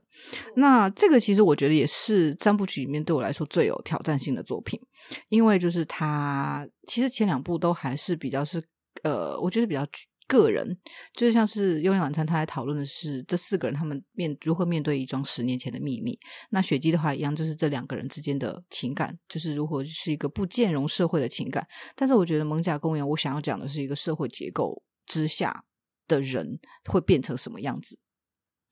[0.57, 4.81] 那这个其实我觉得也是三部曲里面对我来说最有挑战性的作品，
[5.29, 8.61] 因为就是它其实前两部都还是比较是
[9.05, 9.87] 呃，我觉得比较。
[10.27, 10.77] 个人
[11.15, 16.19] 就是像是《幽灵晚餐》，他在讨论的是这四个人他们面如何面对一桩十年前的秘密。
[16.51, 21.67] 那雪姬的话一样，就是这两个人之间的情感，就是如何是一个不兼容社会的情感。
[21.95, 25.65] 但是我觉得《蒙甲公园》，我想要讲的是一个社会结构之下
[26.09, 27.99] 的人会变成什么样子。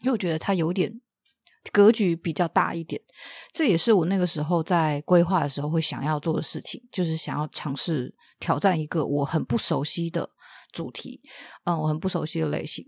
[0.00, 1.00] 因为我觉得它有点
[1.72, 3.00] 格局比较大一点，
[3.52, 10.28] 这也是我那个时候在规划的时候会想要做的事情，就是想要尝试挑战一个我很不熟悉的。
[10.74, 11.20] 主题，
[11.64, 12.84] 嗯，我很不熟悉的类型。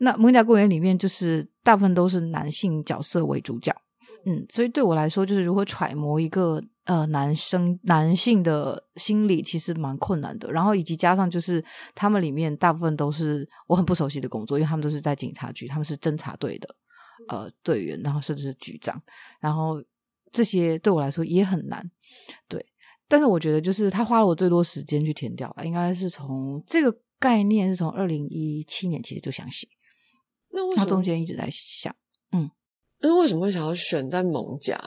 [0.00, 3.72] 那《蒙甲公园》里面就是大部分都是男性角色为主角，
[4.26, 10.50] 嗯，所以对我来说，就是如何揣摩一个呃男生男性的心理，其实蛮困难的。
[10.50, 16.68] 然后以及加上就是他们里面大部分都是我很不熟悉的工作，因为他们都是在警察局，他们是侦察队的
[17.28, 19.00] 呃队员，然后甚至是局长，
[19.40, 19.82] 然后
[20.32, 21.90] 这些对我来说也很难，
[22.48, 22.64] 对。
[23.10, 29.66] 但是我觉得，就是他花了我最多时间去填掉了，应该是从这个概念是从二零一七年其实就想写，
[30.52, 31.94] 那为什么中间一直在想，
[32.32, 32.50] 嗯，
[33.00, 34.80] 那为什么会想要选在蒙甲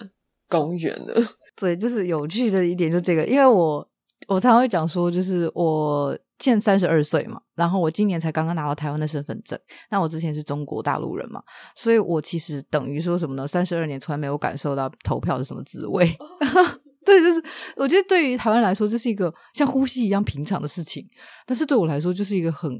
[0.47, 1.13] 公园呢？
[1.55, 3.87] 对，就是有趣的一点就这个，因为我
[4.27, 11.43] 我常常会讲说，就是我现在三十二岁嘛，然后我今年才刚刚拿到台湾的身份证，那我之前是中国大陆人嘛，
[11.75, 13.47] 所以我其实等于说什么呢？
[13.47, 16.09] 三十二年从来没有感受到投票的什么滋味。
[17.05, 17.43] 对，就是
[17.75, 21.07] 我觉得对于台湾来说，这是一个像呼吸一样平常的事情，
[21.45, 22.71] 但是对我来说，就是一个很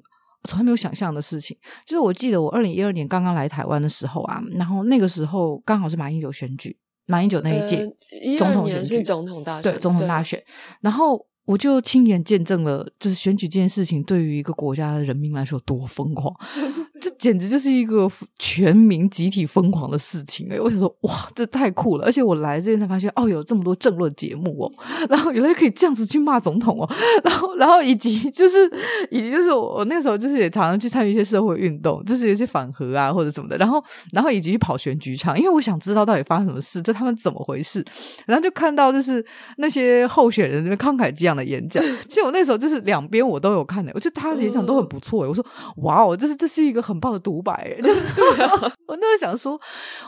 [0.48, 1.58] 从来没有想象的事情。
[1.86, 7.88] 就是我记得我二零一二年刚刚来台湾的时候啊，然后那个时候刚好是马英九选举，马英九那一届
[8.38, 10.44] 总统选举，总统大选，对总统大选，
[10.82, 11.28] 然后。
[11.46, 16.34] 我就亲眼见证了，就是选举这件事情对于一个国家的人民来说多疯狂，
[17.02, 20.60] 这简直就是一个全民集体疯狂的事情哎！
[20.60, 22.06] 我想说，哇，这太酷了！
[22.06, 24.72] 而且我来这边才发现，哦，有这么多政论节目哦，
[25.10, 26.90] 然后原来可以这样子去骂总统哦，
[27.24, 28.72] 然后，然后以及就是，
[29.10, 37.84] 以及就是我那时候就是也常常去参与一些社会运动，就是有些反核啊或者什么的，然后，然后以及去跑选举场，因为我想知道到底发生什么事，就他们怎么回事，
[38.28, 39.26] 然后就看到就是
[39.58, 41.31] 那些候选人那边慷慨激昂。
[41.36, 45.28] 的演讲， 其实我那时候就是两边我都有看的，我觉得他的演讲都很不错。
[45.28, 45.46] 我说
[45.78, 47.76] 哇哦，就是这是一个很棒的独白。
[47.82, 48.52] 就对啊，
[48.88, 49.60] 我那时候想说，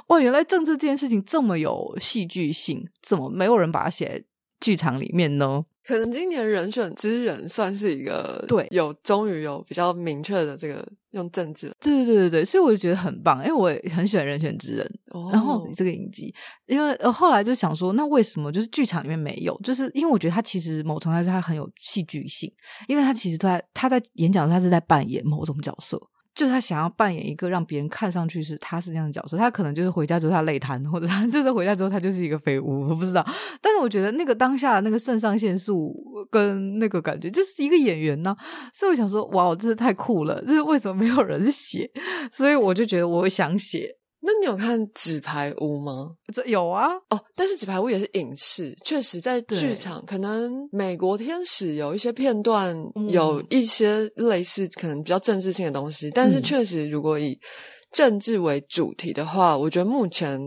[0.08, 4.24] 哇，原来政治这件事情这么有戏剧性，怎么没有人把它写在
[4.64, 5.66] 剧场里面呢？
[5.86, 15.00] 可能今年人选之人算是一个对，有终于有比较明确的这个用政治，对对对对对，所以我就觉得很棒，因为我也很喜欢人选之人。
[15.30, 16.34] 然后这个影集，
[16.68, 19.60] 因为后来就想说，那为什么就是剧场里面没有？
[19.62, 22.50] 就是因为我觉得他其实某程度上他很有戏剧性，
[22.88, 26.00] 因为他其实他他在演讲他是在扮演某种角色。
[26.36, 33.26] 就是他想要扮演一个让别人看上去是他是那样的角色，他可能就是回家之后他累瘫，或者他 就是回家之后他就是一个废物，我不知道。
[33.62, 35.96] 但是我觉得那个当下那个肾上腺素
[36.32, 38.36] 跟那个感觉，就是一个演员呢，
[38.74, 40.42] 所以我想说，哇，真是太酷了！
[40.44, 41.90] 就是为什么没有人写？
[42.32, 43.98] 所以我就觉得我想写。
[44.26, 46.16] 那你有看《纸牌屋》吗？
[46.34, 52.74] 这有啊，哦，但是《纸牌屋》也是影视，确实在剧场，可能《美国天使》有一些片段，
[53.10, 57.38] 有一些类似可能比较政治性的东西，但是确实，如果以
[57.92, 60.40] 政治为主题的话，我觉得目前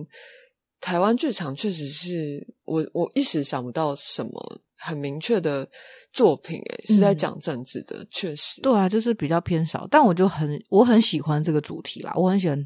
[0.81, 5.69] 台湾剧场确实是我我一时想不到什么很明确的
[6.15, 12.59] 作品，诶，是在讲政治的，确实，对啊，就是比较偏少，但我就很我很喜欢这个主题啦，我很喜欢。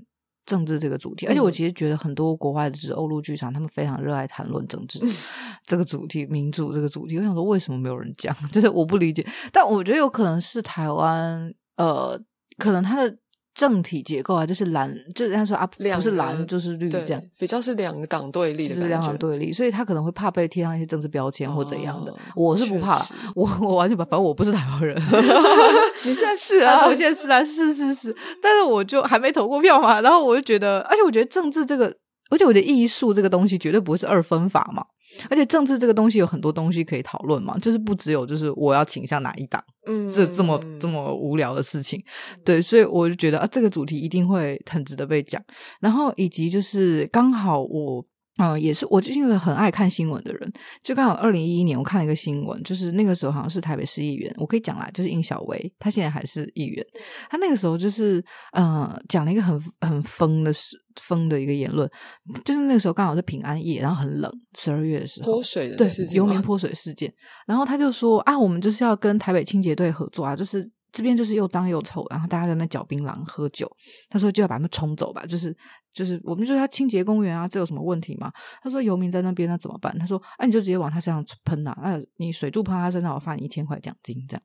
[0.51, 4.99] 政治这个主题，而且我其实觉得很多国外的就是欧陆剧场，他们非常热爱谈论政治
[5.65, 7.17] 这个主题、民主这个主题。
[7.19, 8.35] 我想说，为什么没有人讲？
[8.51, 9.25] 就是我不理解。
[9.53, 12.21] 但我觉得有可能是台湾，呃，
[12.59, 13.17] 可能他的。
[13.61, 22.15] 政体结构啊，就是蓝，就是他说啊，不是蓝就是绿这样，比较是两党对立的是两党对立，所以他可能会怕被贴上一些政治标签或怎样的。
[22.35, 22.99] 我是不怕，
[23.35, 24.97] 我我完全不，反正我不是台湾人。
[26.07, 31.95] 你现在是啊，我现在是啊，是是是，但是我就还没投过票嘛，然后我就觉得，而且我觉得政治这个。
[32.31, 34.83] 而且我觉得艺术这个东西绝对不会是二分法嘛，
[35.29, 39.63] 而且政治这个东西有很多东西可以讨论嘛，就是不只有就是我要倾向哪一党，
[40.15, 42.03] 这这么这么无聊的事情，
[42.45, 45.43] 对，所以我就觉得啊，这个主题一定会很值得被讲，
[45.81, 48.05] 然后以及就是刚好我。
[48.43, 50.51] 嗯，也是，我就是一个很爱看新闻的人。
[50.83, 56.83] 就刚好二零一一年，我看了一个新闻，就是那个时候好像是台北市议员，我可以讲啦，就是应小薇，她现在还是议员。
[57.29, 61.89] 她那个时候就是呃，讲了一个很很疯的事，疯的一个言论，
[62.45, 67.13] 就是那个时候刚好是平安夜，然后很冷，十二月的时候泼水的对游民泼水事件，
[67.47, 70.71] 然后他就说啊，我们就是要跟台北清洁队合作啊，就是。
[70.93, 73.71] 这边就是又脏又臭，然后大家在那嚼槟榔喝酒。
[74.09, 75.57] 他说就要把他们冲走吧，就是
[75.93, 78.33] 就是我们就说他清洁公园啊，这有什么问题吗？
[78.63, 79.97] 他说游民在那边那怎么办？
[79.99, 84.43] 他说啊你就直接往他身上喷呐，那你水柱喷他身上，我发你一千块奖金这样。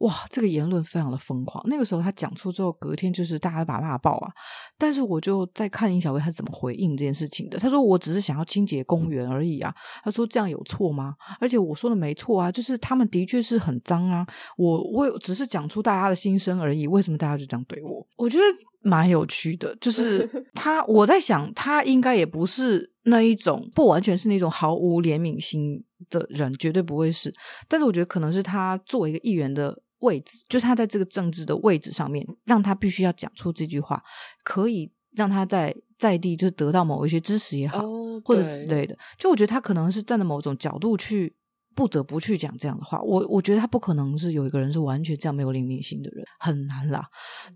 [0.00, 1.62] 哇，这个言论非常的疯狂。
[1.68, 4.32] 那个时候他讲出之后，隔天就是大家把骂爆啊。
[4.78, 7.58] 但是我就在看尹小薇他怎么回应这件事情的。
[7.58, 9.74] 他说我只是想要清洁公园而已啊。
[10.04, 11.14] 他说这样有错吗？
[11.40, 14.26] 而且我说的没错啊，就是他们的确是很脏啊。
[14.56, 16.86] 我我只是讲出大家的心声而已。
[16.86, 18.06] 为什么大家就这样对我？
[18.16, 18.44] 我觉得
[18.80, 19.76] 蛮有趣的。
[19.80, 25.84] 就是 他，我在想他应该也不是那一种，不完全是那种毫无怜悯心。
[26.10, 27.34] 的人绝对不会是，
[27.66, 34.00] 但是我觉得可能是他作为一个议员的位置，就是他在这个政治的位置上面，让他必须要讲出这句话，
[34.44, 38.96] 可以让他在在地就得到某一些支持也好，哦，或者之类的。
[39.18, 41.34] 就我觉得他可能是站在某种角度去
[41.78, 43.00] 不得不去讲这样的话。
[43.02, 47.06] 我我觉得他不可能是有一个人是完全这样没有灵敏性的人，很难啦。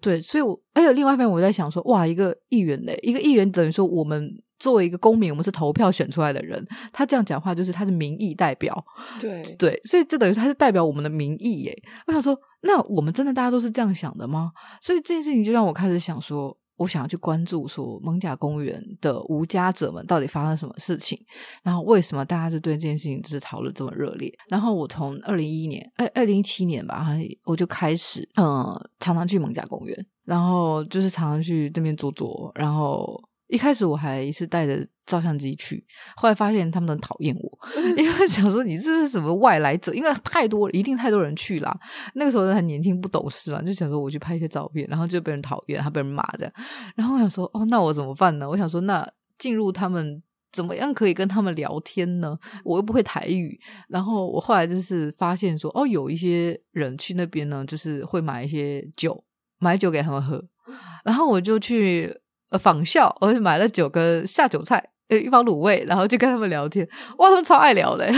[0.01, 8.73] 对，所以我而且另外一方面我在想说，哇，一个议员嘞，一个议员等于说我们作为一个公民，我们是投票选出来的人，他这样讲话就是他是民意代表，
[9.19, 11.77] 对 对，所以这等于他是代表我们的民意耶。
[12.07, 14.53] 我想说，那我们真的大家都是这样想的吗？
[14.81, 21.19] 所以这件事情就让我开始想说，我想要去关注说蒙甲公园的无家者们到底发生什么事情，
[21.63, 24.33] 然后为什么大家就对这件事情就是讨论这么热烈？
[24.49, 27.07] 然后我从二零一一年，二二零一七年吧，
[27.45, 33.23] 我就开始嗯常常去蒙甲公园，然后就是常常去这边坐坐，然后。
[33.53, 35.85] 一开始我还是带着照相机去，
[36.17, 37.59] 后来发现他们很讨厌我，
[37.99, 41.79] 因为想说你这是什么外来者，因为太多一定太多人去啦。
[42.15, 46.53] 那个时候很年轻不懂事嘛，就想说我去拍一些照片，然后就被人讨厌，还被人骂这样。
[46.97, 48.49] 然后我想说，哦，那我怎么办呢？
[48.49, 52.39] 我想说，那进入他们怎么样可以跟他们聊天呢？
[52.65, 53.61] 我又不会台语。
[53.89, 59.23] 然后我后来就是发现说，哦，有一些人去那边呢，就是会买一些酒，
[59.59, 60.43] 买酒给他们喝。
[61.05, 62.22] 然后我就去。
[62.53, 66.87] 呃，仿效，我就买了九个下酒菜，呃，一包卤味，然后就跟他们聊天，
[67.19, 68.07] 哇，他们超爱聊的。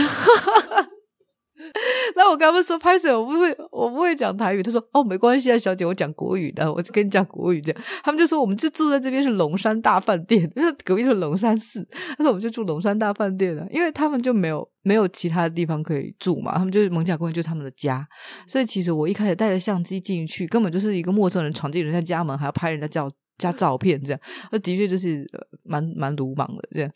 [2.15, 4.61] 然后我跟他们说拍摄，我不会，我不会讲台语。
[4.61, 18.05] 他说：“哦，没关系啊，小姐，我讲国语的，我就跟你讲国语这样。”他们就说：“我们就住在这边是龙山大饭店，因 为隔壁是龙山寺。”他说：“我们就住龙山大饭店了，因为他们就没有没有其他的地方可以住嘛，他们就是蒙甲公园就是他们的家。
[18.45, 23.09] 所以其实我一开始带着相机进去，根本就是一个陌生人闯进人家家门，还要拍人家照。
[23.37, 24.19] 加照片这样，
[24.51, 25.25] 那的确就是
[25.65, 26.91] 蛮蛮鲁莽的这样，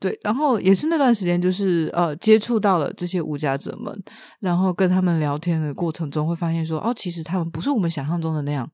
[0.00, 0.18] 对。
[0.22, 4.02] 然后也是那段时间，就是呃接触到了这些无家者们，
[4.40, 8.68] 然后跟他们聊天的过程中，会发现说，哦，其实他们不是我们想象中的那样，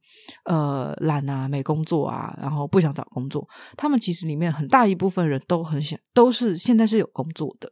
[0.46, 3.46] 呃，懒啊，没工作啊，然后不想找工作。
[3.76, 7.70] 他们其实里面很大一部分人都很想，都是现在是有工作的。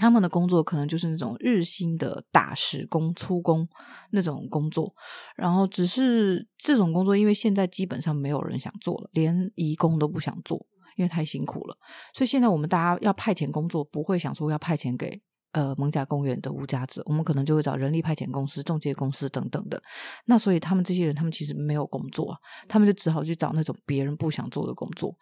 [0.00, 3.68] 他们的工作可能就是那种日薪的打时工、粗工
[4.12, 4.94] 那种工作，
[5.36, 11.76] 然后只是这种工作，因为现在基本上没有人想做了，连义工都不想做，因为太辛苦了。
[12.14, 15.20] 所以现在我们大家要派遣工作，不会想说要派遣给
[15.52, 19.82] 呃蒙甲公园的无家者，我们可能就会找人力派遣公司、中介公司等等的。
[20.24, 22.34] 那所以他们这些人，他们其实没有工作，
[22.66, 25.14] 他们就只好去找那种别人不想做的工作。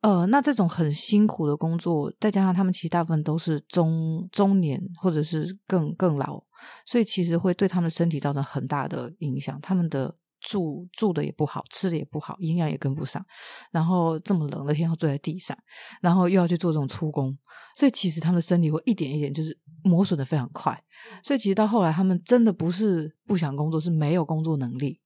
[0.00, 6.40] 呃，那这种很辛苦的工作，再加上他们其实大部分都是中中年或者是更更老，
[6.86, 9.60] 所以其实会对他们身体造成很大的影响。
[9.60, 13.24] 他们的住住的也不好，吃的也不好，营养也跟不上。
[13.72, 15.58] 然后这么冷的天要坐在地上，
[16.00, 17.36] 然后又要去做这种粗工，
[17.76, 20.80] 所以其实他们的身体会一点一点就是磨损的非常快。
[21.24, 25.00] 所以其实到后来，他们真的不是不想工作，是没有工作能力，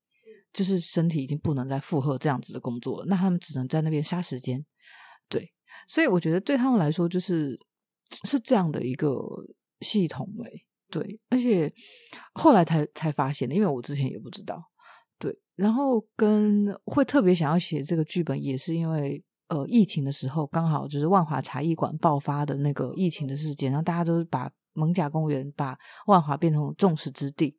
[0.52, 3.06] 就是身体已经不能再负荷这样子的工作了。
[3.06, 4.64] 那他们只能在那边杀时间。
[5.28, 5.52] 对，
[5.86, 7.58] 所以我觉得对他们来说，就是
[8.24, 9.18] 是这样的一个
[9.80, 10.64] 系统诶。
[10.90, 11.72] 对，而且
[12.34, 14.62] 后来才才发现的，因为我之前也不知道。
[15.18, 27.54] 对，然后跟会特别想要写这个剧本，也是因为呃，疫情的时候刚好就是万华茶艺馆爆发的那个疫情的事件，然后大家都把蒙甲公园把万华变成众矢之的，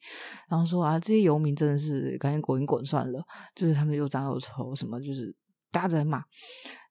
[0.49, 3.23] 然后说啊，这些游民真的是赶紧滚一滚算了，
[3.55, 5.35] 就是他们又脏又臭，什么就是
[5.71, 6.23] 大家在骂。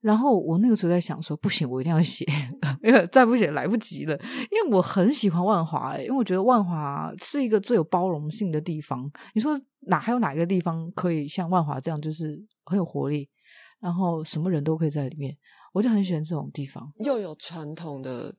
[0.00, 2.24] 然后我那个时候在想说，不行，我一定要写，
[2.82, 4.14] 因为再不写来不及了。
[4.50, 9.10] 因为我很喜欢万华，因为我觉得万华是一个最有包容性的地方。
[9.34, 13.28] 你说哪还有哪一个地方可以像万华这样，就是很有活力，
[13.80, 15.36] 然后什么人都可以在里面？
[15.72, 18.34] 我就很喜欢这种地方，又有传统的。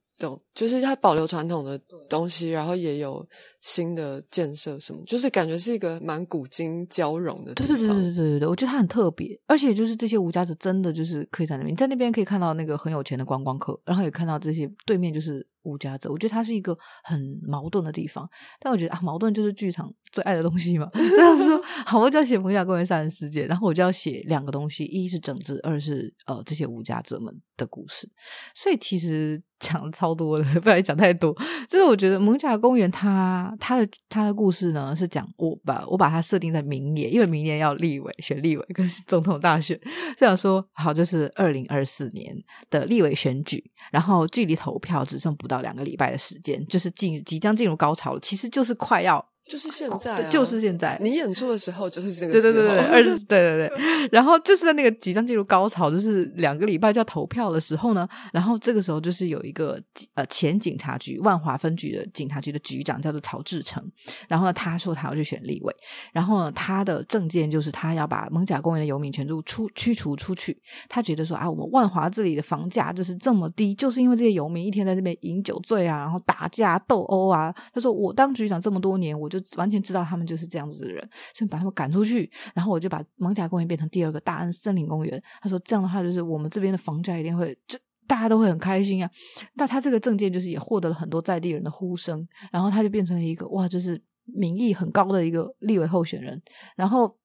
[0.54, 3.26] 就是它保留传统的东西，然后也有
[3.62, 7.54] 新的建设，什么就是感觉是一个蛮古今交融的。
[7.54, 16.12] 对对对对对对对，我觉得它很特别，而且就是这些无家者真的就是可以在那边，在那边可以看到那个很有钱的观光客，然后也看到这些对面就是无家者。
[16.12, 20.90] 我觉得它是一个很矛盾的地方，但我觉得啊，矛盾就是剧场最爱的东西嘛。
[20.94, 28.10] 就是说，好，我就要写蒙甲公园杀人事件，然后我就要写两个东西，一是整治，二是呃这些无家者们的故事。
[28.56, 29.42] 所以其实。
[29.60, 31.34] 讲超多的， 不然讲太多。
[31.70, 39.80] 就是我觉得蒙甲公园，它它的它的故事呢，是讲我把我把它设定在明年，因为明年要立委选立委跟总统大选，
[40.18, 42.36] 这样说好就是二零二四年
[42.70, 50.98] 的立委选举，然后距离投票只剩不到到两个礼拜的时间，就是进即将进入高潮了，其实就是快要就是现在，就是现在。
[51.02, 54.10] 你演出的时候就是这个，对对对对，二十对对对。
[54.12, 59.80] 然后就是在那个即将进入高潮，就是两个礼拜就要投票的时候呢，然后这个时候就是有一个
[60.16, 63.84] 呃前警察局万华分局的警察局的局长叫做曹志成，
[64.30, 65.76] 然后呢他说他要去选立委，
[66.14, 70.58] 然后呢他的证件就是他要把蒙甲公园的游民全部出驱除出去。
[70.88, 77.54] 他觉得说啊，我们万华这里的房价就是这么低，就是因为这些游民一天在这边饮酒醉啊，然后打架斗殴啊。
[77.74, 85.22] 他说我当局长这么多年，我就完全知道他们就是这样子的人，所以把他们赶出去，然后我就把蒙甲公园变成第二个大安森林公园。
[85.42, 89.10] 他说这样的话，就是我们这边的房价一定会，就大家都会很开心啊。
[89.54, 96.42] 那他这个证件就是也获得了很多在地人的呼声，然后他就变成了一个哇，就是民意很高的一个立委候选人。
[96.76, 97.18] 然后，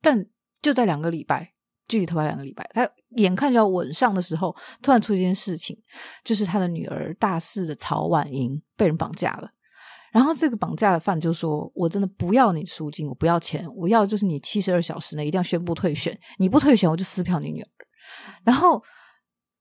[0.00, 0.26] 但
[0.60, 1.52] 就在两个礼拜，
[1.88, 5.76] 距离投票两个礼拜，他眼看就要稳上的时候，突然出一件事情，
[6.24, 9.52] 就是他的女儿大四的曹婉莹被人绑架了。
[10.12, 17.68] 然后这个绑架的犯就说：“我真的不要你赎金，我不要钱，我要就是你七十二小时内一定要宣布退选，你不退选我就撕票你女儿。
[18.44, 18.82] ”然后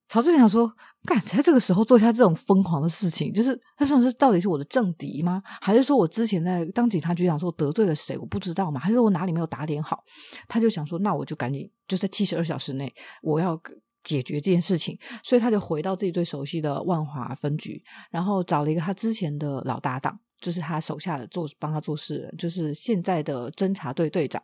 [0.09, 0.69] 曹志想说
[1.07, 5.41] ：“干在这个时候做下这种疯狂的事情，就是他想说到底是我的政敌吗？
[5.61, 8.17] 还是说我之前在当警察局长说得罪了谁？
[8.17, 8.77] 我不知道吗？
[8.77, 10.03] 还是我哪里没有打点好？”
[10.49, 13.57] 他就想说：“那我就赶紧就在七十二小时内我要
[14.03, 20.19] 解决这件事情。”所以他就回到自己最熟悉的万华分局，然后找了一个他之前的老搭档。
[20.41, 24.41] 就是他手下的做帮他做事人，就是现在的侦查队队长，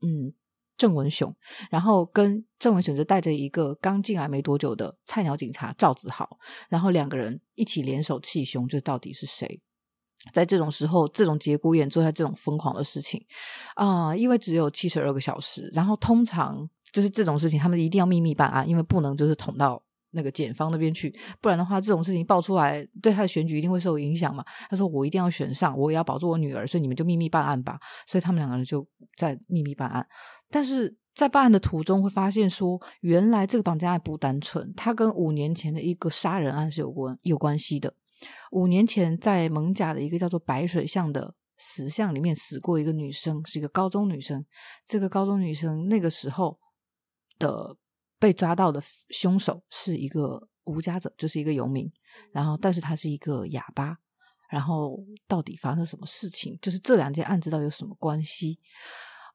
[0.00, 0.32] 嗯，
[0.76, 1.34] 郑文雄，
[1.68, 6.38] 然后跟郑文雄就带着一个刚进来没多久的菜鸟警察赵子豪，
[6.68, 9.60] 然后两个人一起联手气凶，就到底是谁
[10.32, 13.20] 在这种时候这种节骨眼做下这种疯狂的事情
[13.74, 14.14] 啊？
[14.14, 19.82] 因为只有七十二个小时，然后通常就是这种事情，他们一定要秘密办案，因为不能就是捅到。
[20.12, 24.44] 那个检方那边去，不然的话，这种事情爆出来，对他的选举一定会受影响嘛。
[24.68, 28.86] 他说：“我一定要选上，我也要保住我女儿，所以你们就秘密办案吧。”所以他们两个人就
[29.16, 30.06] 在秘密办案。
[30.50, 37.94] 但是在办案的途中，会发现说，原来这个绑架案不单纯，它跟五年前的一个杀人案是有关有关系的。
[38.50, 44.44] 五年前在蒙甲的一个叫做白水巷的死巷里面死过一个女生，是一个高中女生。
[44.86, 46.56] 这个高中女生那个时候
[47.38, 47.76] 的。
[48.22, 51.90] 被抓到的凶手是一个无家者，就是一个游民。
[52.30, 53.98] 然后，但是他是一个哑巴。
[54.48, 54.96] 然后，
[55.26, 56.56] 到底发生什么事情？
[56.62, 58.60] 就是这两件案子到底有什么关系？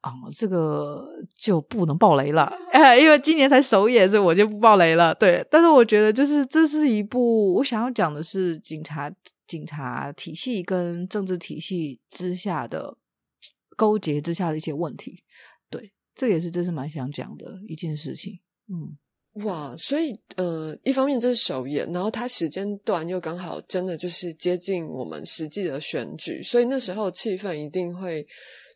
[0.00, 2.50] 啊，这个就不能爆雷了，
[2.98, 5.14] 因为今年才首演，所以我就不爆雷了。
[5.14, 9.12] 对，但是我觉得，就是这是一部我想要讲的是警察、
[9.46, 12.96] 警察体系跟政治体系之下的
[13.76, 15.24] 勾结之下的一些问题。
[15.68, 18.38] 对，这也是真是蛮想讲的一件事情。
[18.70, 28.26] 嗯，哇，所以呃，一方面这是首演，然后它时间段又刚好真的就是接近我们实际的选举，所以那时候气氛一定会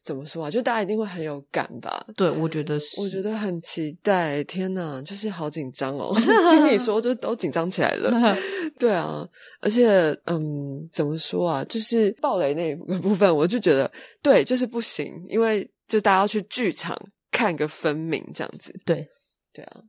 [0.04, 0.50] 怎么说啊？
[0.50, 2.04] 就大家一定会很有感吧？
[2.16, 4.42] 对，我觉得是，我觉得很期待。
[4.44, 6.14] 天哪，就是好紧张哦！
[6.18, 8.36] 听你说，就都紧张起来了。
[8.78, 9.28] 对啊，
[9.60, 9.86] 而且
[10.26, 11.64] 嗯，怎么说啊？
[11.64, 13.90] 就是暴雷那个部分，我就觉得
[14.22, 18.72] 对，就是不行，因为就大家要去剧场看个分明，这样子。
[18.84, 19.06] 对。
[19.52, 19.82] 对啊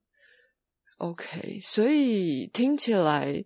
[0.97, 3.43] ，OK，所以听起来，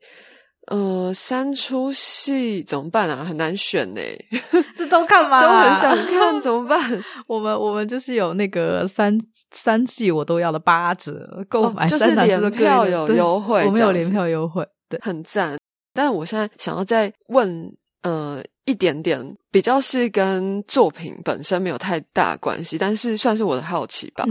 [0.67, 3.23] 呃，三出戏怎么办啊？
[3.23, 4.01] 很难选呢，
[4.75, 5.41] 这都看吗？
[5.41, 7.03] 都很想看，怎么办？
[7.27, 9.17] 我们我们就是有那个三
[9.51, 15.57] 三季我都要了八折购买，就是联票有优惠，我们有联票优惠，对，很赞。
[15.93, 19.19] 但是我现在想要再问，呃，一点点
[19.51, 24.25] 比较是跟作品本身没有太大关系，但是算是我的好奇吧，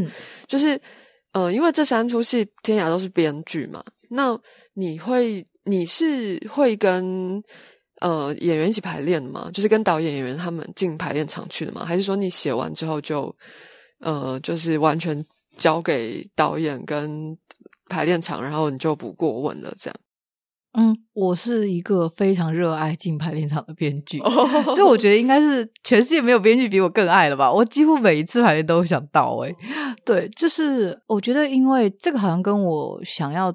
[0.46, 0.80] 就是。
[1.36, 4.40] 呃，因为这三出戏天涯都是编剧嘛，那
[4.72, 7.42] 你会你是会跟
[8.00, 9.50] 呃演员一起排练吗？
[9.52, 11.84] 就是跟导演演员他们进排练场去的吗？
[11.84, 13.36] 还是说你写完之后就
[14.00, 15.22] 呃就是完全
[15.58, 17.36] 交给导演跟
[17.90, 19.96] 排练场，然后你就不过问了这样？
[20.78, 27.50] 嗯，我是一个非常热爱进排练场的编剧，所以我觉得应该是全世界没有编剧比我更爱了吧。
[27.50, 29.54] 我几乎每一次排练都想到，哎，
[30.04, 33.52] 对，就是我觉得，因为这个好像跟我想要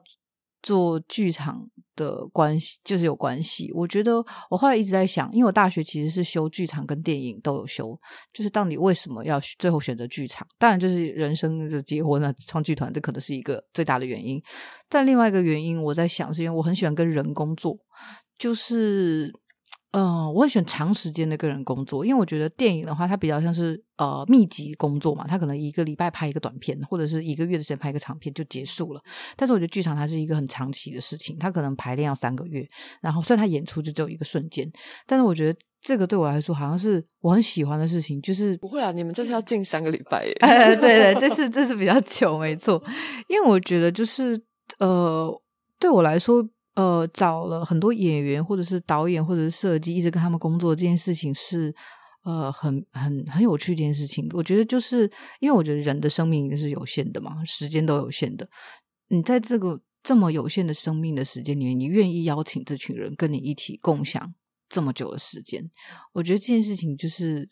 [0.61, 1.67] 做剧场。
[2.01, 3.71] 的关系就是有关系。
[3.73, 4.15] 我觉得
[4.49, 7.95] 我后来一直在想，因为我大学其实是修剧场跟电影都有修，
[8.33, 10.47] 就是到底为什么要最后选择剧场？
[10.57, 14.41] 当然就是人生就结婚了，创剧团，这可能是一个最大的原因。
[14.89, 17.77] 但另外一个原因，我在想是因为我很喜欢跟人工作，
[18.37, 19.31] 就是。
[19.91, 29.01] 嗯，我会选长时间的个人工作，因为我觉得电影的话，它比较像是呃密集工作嘛，它可能一个礼拜拍一个短片，或者是一个月的时间拍一个长片就结束了。
[29.35, 32.65] 但是我觉得剧场它是一个很长期的事情，它可能排练要三个月，
[33.01, 34.65] 然后虽然它演出就只有一个瞬间，
[35.05, 42.81] 但是我觉得这个对我来说好像是我很喜欢的事情，就是不会啊，你们这是要近三个礼拜 对对，这次 这次比较久，没错，
[43.27, 44.41] 因为我觉得就是
[44.79, 45.29] 呃，
[45.77, 51.73] 对我来说，呃，找了很多演员或者是导演或者是设计，一直跟他们工作这件事情是
[52.23, 54.29] 呃很很很有趣的一件事情。
[54.33, 55.09] 我觉得就是
[55.39, 58.49] 因为我觉得人的生命一定是有限的嘛，时间都有限的，
[59.09, 64.33] 你在这个这么有限的生命的时间里面，你愿意邀请这群人跟你一起共享
[64.69, 65.69] 这么久的时间，
[66.13, 67.49] 我觉得这件事情就是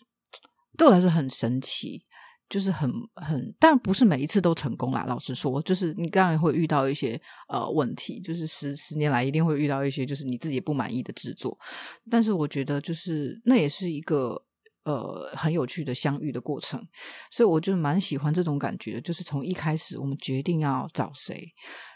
[0.78, 2.06] 对我来说很神奇。
[2.50, 5.06] 就是很很，但不是每一次都成功啦。
[5.08, 11.56] 老实说，就是你当然会遇到一些呃问题，就是十十年来一定会遇到一些就是你自己不满意的制作。
[12.10, 14.44] 但是我觉得，就是那也是一个
[14.84, 16.84] 呃很有趣的相遇的过程，
[17.30, 19.02] 所以我就蛮喜欢这种感觉的。
[19.02, 21.48] 就是从一开始我们决定要找谁，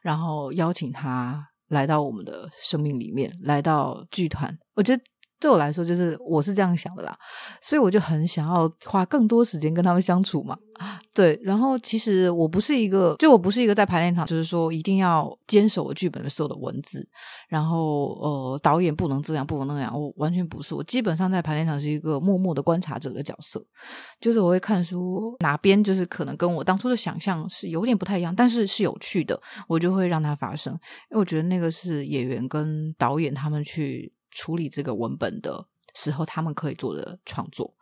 [0.04, 5.02] 然后邀请他来到我们的生命里面，来到剧团，我觉得。
[5.44, 7.14] 对我来说，就是我是这样想的啦，
[7.60, 10.58] 所以我就很想要花更多时间跟他们相处嘛。
[11.14, 17.06] 对，然后其实我不是一个，就我不是一个在排练场，就是说一定要坚守我剧本的所有的文字，
[17.50, 20.74] 然后呃，导演不能这样，不能那样，我完全不是。
[20.74, 23.62] 我基本上在排练场是一个默默的观察者的角色，
[24.22, 29.38] 就是我会看书哪边就是可能跟我当初的想象是有点不太一样，但是是有趣的，
[29.68, 30.74] 我就会让它发生，
[31.12, 34.13] 因为我觉得那个是演员跟导演他们去。
[34.34, 37.76] 处理这个文本的时候，他们可以做的创作，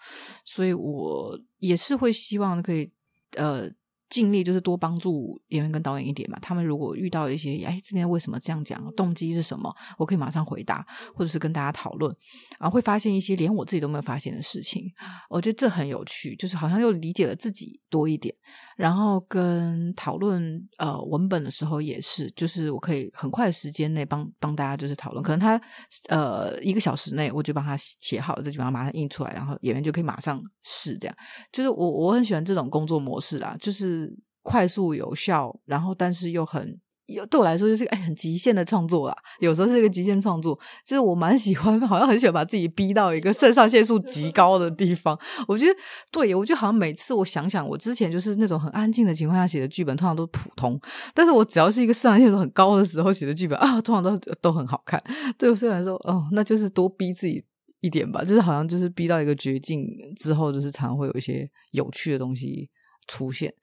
[0.45, 2.91] 所以我也是会希望可以
[3.38, 3.72] 呃。
[4.12, 6.38] 尽力就是多帮助演员跟导演一点嘛。
[6.41, 10.86] 他们如果遇到一些哎这边为什么这样讲，动机是什么，我可以马上回答，
[11.16, 12.14] 或者是跟大家讨论，
[12.59, 14.84] 然后会发现一些连我自己都没有发现的事情。
[15.30, 18.36] 我觉得这很有趣，就是好像又理解了自己多一点。
[18.76, 25.62] 然后跟讨论呃文本的时候也是，就是我可以很快的时间内帮帮大家就是讨论，可能他
[26.09, 30.97] 呃一个小时内我就帮他写好了这句话，马上印出来，然后演员就可以马上试。
[30.97, 31.16] 这样
[31.51, 34.01] 就是我我很喜欢这种工作模式啦，就是。
[34.43, 39.16] 快速有效，然后但是又很有对我来说就是哎很极限的创作啦。
[39.39, 45.20] 有时候是一个极限创作，就是我蛮喜欢， 好像很喜欢把自己逼到一个肾上腺素极高的地方。
[45.47, 45.74] 我觉得
[46.12, 50.80] 对，我就好像每次我想想，我之前就是那种很安静的情况下写的剧本，通常都普通。
[51.14, 55.02] 但是我只要是一个肾上腺素很高的时候写的剧本啊，通常都都很好看。
[55.38, 57.43] 对我虽然说哦，那就是多逼自己
[57.82, 59.86] 一点吧，就是好像就是逼到一个绝境
[60.16, 62.70] 之后，就是常会有一些有趣的东西。
[63.08, 63.54] 出现，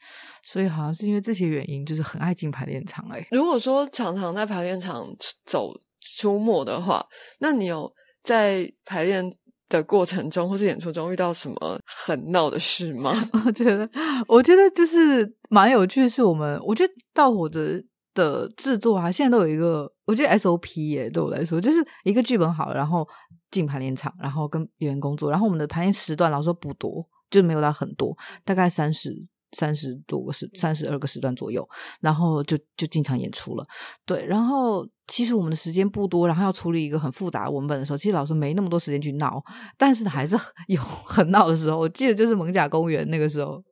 [0.43, 3.07] 所以好像是因为这些原因，就是很爱进排练场。
[3.11, 5.07] 哎，如果说常常在排练场
[5.45, 7.05] 走出没的话，
[7.39, 9.25] 那你有在排练
[9.69, 13.13] 的过程中或是演出中遇到什么很闹的事吗？
[13.47, 13.89] 我觉得，
[14.27, 17.83] 我觉得就是蛮有趣的是，我们我觉得到火的
[18.15, 23.07] 的制作啊，现在都有一个，我觉得 SOP 耶，对我来说就是一个剧本好，然后
[23.51, 27.07] 进排练场，然后跟演员工作，然后我们的排练时段老说不多。
[27.31, 31.67] 就没有到很多，大概三十三十多个时，三十二个时段左右，
[32.01, 33.67] 然后就就经常演出了。
[34.05, 39.43] 对，然后其实我们的时间不多，然后要处理一个很复杂的文本的时候，其实老师没那么多时间去闹，
[39.79, 40.37] 但是还是
[40.69, 41.79] 有很闹的时候。
[41.79, 43.63] 我记得就是蒙甲公园那个时候，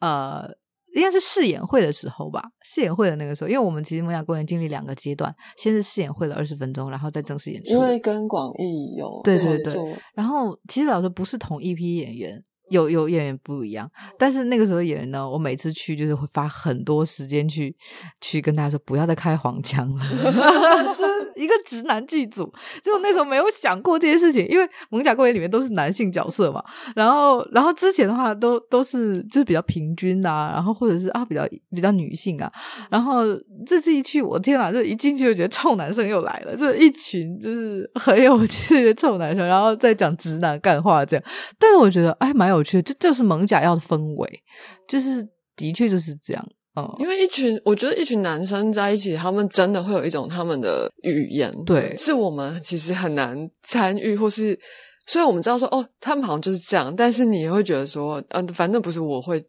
[0.00, 0.46] 呃，
[0.94, 2.42] 应该是试演会的时候吧。
[2.62, 7.70] 试演会的那个时候，因为我们其实蒙甲公园经历两个阶段，先是试演会了二十分钟，然后再正式演出。
[7.70, 9.74] 因为跟广义有对对对，
[10.14, 12.44] 然后其实老师不是同一批演员。
[12.70, 17.74] 有有演员不一样，但是那个时候演员呢，我每次去就是会花很多时间去
[18.20, 20.04] 去跟大家说不要再开黄腔了，
[20.94, 22.52] 是一个直男剧组，
[22.82, 26.62] 就那时候没有想过这些事情，因为《蒙甲公园》里面都是男性角色嘛，
[26.94, 32.52] 然后然后之前的话都都是就是比较平均啊，然后或者是啊比较比较女性啊，
[32.90, 33.22] 然后
[33.66, 41.24] 这次一去，我天啊，就一进去就觉得臭男生又来了，就一群就是很有趣的臭男生，然后再讲直男干话这样，
[41.58, 42.57] 但是我觉得哎蛮有。
[42.58, 44.42] 我觉得这就是蒙甲要的氛围，
[44.86, 46.48] 就是的确就是这样。
[46.76, 54.58] 嗯，因为一群，我觉得一群男生在一起，他们真的会有一种他们的语言，对，是我们其实很难参与，或是
[55.06, 59.42] 虽然我们知道说哦，他们好像就是这样，但是你也会觉得说，嗯，反正不是我会。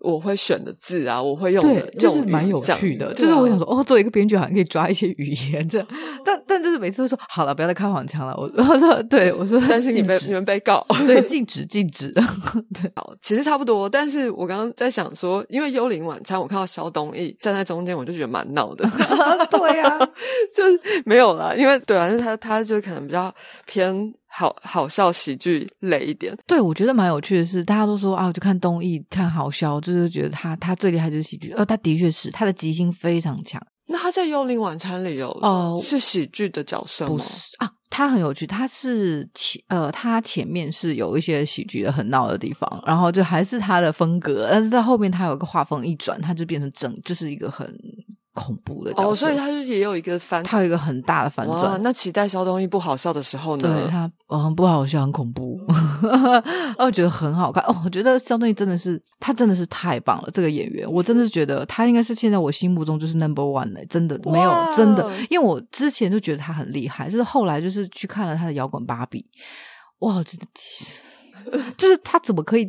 [0.00, 3.12] 我会选的字啊，我会用的，就是蛮有趣的。
[3.14, 5.88] 就是我想说，哦，作为一个编剧，好像可以抓一些语言这样。
[6.24, 8.34] 但但就是每次都说好了，不要再开黄腔了。
[8.36, 12.12] 我 我说对，我说但是你们你们被告， 对，禁止禁止。
[12.12, 12.22] 对，
[12.96, 13.88] 好，其实差不多。
[13.88, 18.88] 但是我刚刚在想说，因为幽灵晚餐，我看到肖东义站在中间，我就觉得蛮闹的。
[19.50, 19.98] 对呀，
[20.54, 23.34] 就是没有啦，因为对啊，就是他他就可能比较
[23.66, 24.12] 偏。
[24.36, 33.64] 好好笑喜剧类一点，对我觉得蛮有趣的是，大家都说啊，就看东艺看好笑，就是觉得他他最厉害就是喜剧，呃，他的确是他的即兴非常强。
[33.86, 37.12] 那他在《幽灵晚餐》里有哦是喜剧的角色吗？
[37.12, 37.70] 不是啊。
[37.90, 47.72] 他很有趣，他是前呃，他前面是有一些喜剧的很闹的地方，然后就还是他的风格，但是在后面他有个画风一转，他就变成整就是一个很。
[48.34, 51.80] 恐怖的哦，所以他就也有一个翻，他有一个很大的反转。
[51.82, 53.62] 那期待肖东义不好笑的时候呢？
[53.62, 55.58] 对他，嗯，不好笑，很恐怖。
[56.78, 57.82] 我觉得很好看哦。
[57.84, 60.28] 我觉得肖东义真的是，他真的是太棒了。
[60.32, 63.86] 这个演员，我真的是觉得他应该是现在我心目中就是 number one 嘞。
[63.88, 69.24] 真的没有真的，因为我之前就觉得他很厉害，就是后来就是去看了他的摇滚芭比，
[70.00, 72.66] 哇，真的， 就是他怎么可以？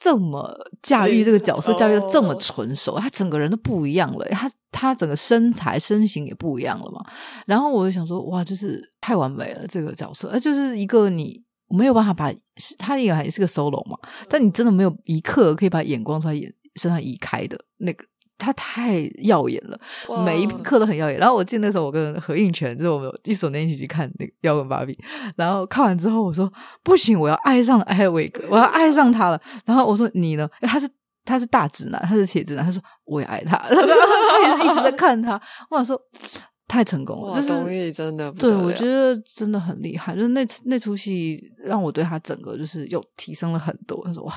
[0.00, 0.50] 这么
[0.82, 4.26] 驾驭这个角色，驾驭的这么纯熟，他整个人都不一样了。
[4.30, 7.04] 他他整个身材身形也不一样了嘛。
[7.46, 12.32] 然后我就想说，哇，就是太完美了这个角色，呃，就是一个你没有办法把
[12.78, 18.04] 他也还是个 solo 嘛，但你真的没有一刻可以把眼光从他眼身上移开的那个。
[18.40, 19.78] 他太耀眼了，
[20.24, 21.18] 每一刻都很耀眼。
[21.18, 24.92] 然后我记得那时候我跟何应泉，就是我们一手年一起去看那个《摇滚芭比》，
[25.36, 26.50] 然后看完之后我说
[26.82, 29.40] 不行，我要爱上艾维格，我要爱上他了。
[29.66, 30.48] 然后我说你呢？
[30.62, 30.88] 他是
[31.24, 32.64] 他是大直男，他是铁直男。
[32.64, 35.40] 他说我也爱他， 他也是一直在看他。
[35.68, 36.00] 我想说
[36.66, 40.14] 太成功了，就是真的对我觉得真的很厉害。
[40.14, 44.02] 就是那那出戏让我对他整个就是又提升了很多。
[44.04, 44.32] 他说哇。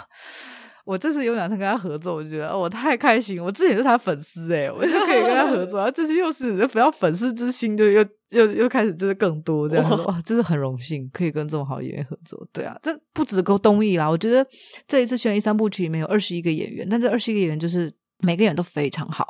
[0.86, 3.41] 我这次有两天跟他合作，我觉得我太开心。
[3.41, 5.79] 我之前是他粉丝哎，我就可以跟他合作。
[5.79, 12.45] 然 后这次又是不要粉丝之心，就又又又开始就是更多这样哇，就是很荣幸可以跟这么好演员合作。
[12.51, 14.09] 对啊，这不止够东艺啦。
[14.09, 14.45] 我觉得
[14.86, 19.25] 这一次悬疑三部曲里面有二十一个演员，但这二十一个演员就是每个演员都非常好。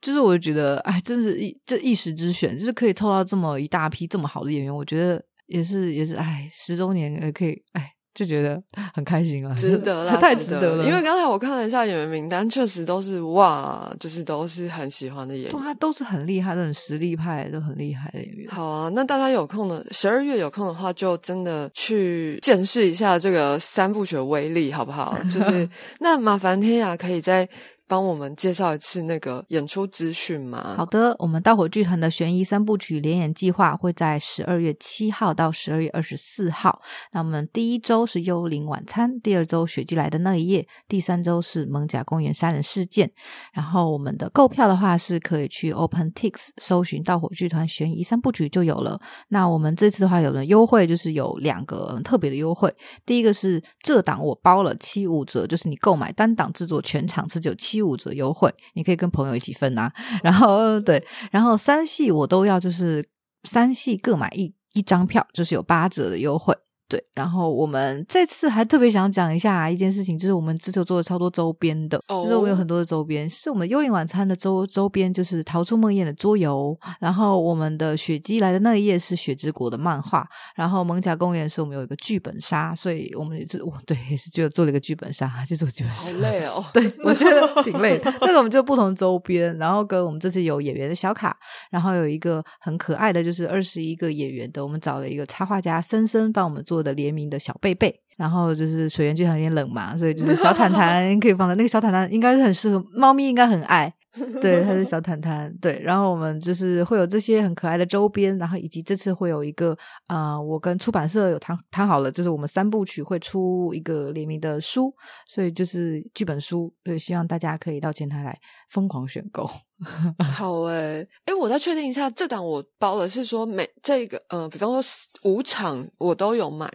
[0.00, 7.92] 就是我觉得哎，真是一这一时之选，就是可以凑到这么一大批这么好的演员，我觉得也是也是哎，十周年也可以哎。
[8.18, 8.60] 就觉得
[8.92, 10.84] 很开心啊，值得啦， 太值得了。
[10.84, 18.50] 因为刚才我看了一下演员名单，确实都是哇，就是都是很喜欢的演员，他都是很厉害的、很实力派、都很厉害的演员。
[18.50, 25.16] 好啊，那大家有空的十二月有空的话，就真的去见识一下这个三部曲的威力，好不好？
[25.30, 25.68] 就是
[26.00, 27.48] 那麻烦天雅可以在。
[27.88, 30.74] 帮我们介绍一次那个演出资讯吗？
[30.76, 36.82] 好的，我们大火剧团的悬疑三部曲联演计划会在十二月七号到十二月二十四号。
[37.12, 43.10] 那我们第一周是幽灵晚餐，第二周雪季来的那一夜，第三周是蒙甲公园杀人事件。
[43.54, 49.00] 然后我们的购票的话是可以去 OpenTix 搜寻大火剧团悬疑三部曲就有了。
[49.28, 52.70] 那我们这次的话有了优惠，就是有两个特别的优惠。
[53.06, 57.77] 第一个是这档我包了七五折，就是你购买单档制作全场只有七。
[57.78, 59.92] 七五折优惠，你可以跟朋友一起分啊。
[60.24, 61.00] 然后对，
[61.30, 63.08] 然后三系我都要，就是
[63.44, 66.52] 三系各买一一张票，就是有八折的优惠。
[66.88, 80.26] 对，然后我们这次还特别想讲一下一件事情，就是我们之前做了超多周边的，就是我们有很多的周边，是我们幽灵晚餐的周周边，就是逃出梦魇的桌游，然后我们的雪姬来的那一夜是雪之国的漫画，
[80.56, 91.36] 然后蒙甲公园是我们有一个剧本杀，所以我们也是，对，也是就做了一个剧本杀，就做剧本杀，好累哦，对我觉得挺累的， 但是我们就不同周边，然后跟我们这次有演员的小卡，
[91.70, 96.77] 然后有一个很可爱的，就是二十一个演员的，我们找了一个插画家森森帮我们做。
[96.82, 103.92] 的联名的小贝贝，然后就是水源剧场有点冷嘛，所以就是小毯毯可以放在那个小毯毯，应该是很适合猫咪，应该很爱。
[104.40, 105.52] 对，它是小毯毯。
[105.60, 114.94] 对，然后我们就是会有这些很可爱的周边，然后以及这次会有一个啊，我跟出版社有谈谈好了，就是我们三部曲会出一个联名的书，
[115.26, 118.38] 所以就是剧本书，所以希望大家可以到前台来
[118.68, 119.48] 疯狂选购。
[120.32, 124.82] 好诶，哎，我再确定一下，这档我包的是说每这个呃，比方说
[125.22, 126.68] 五场我都有买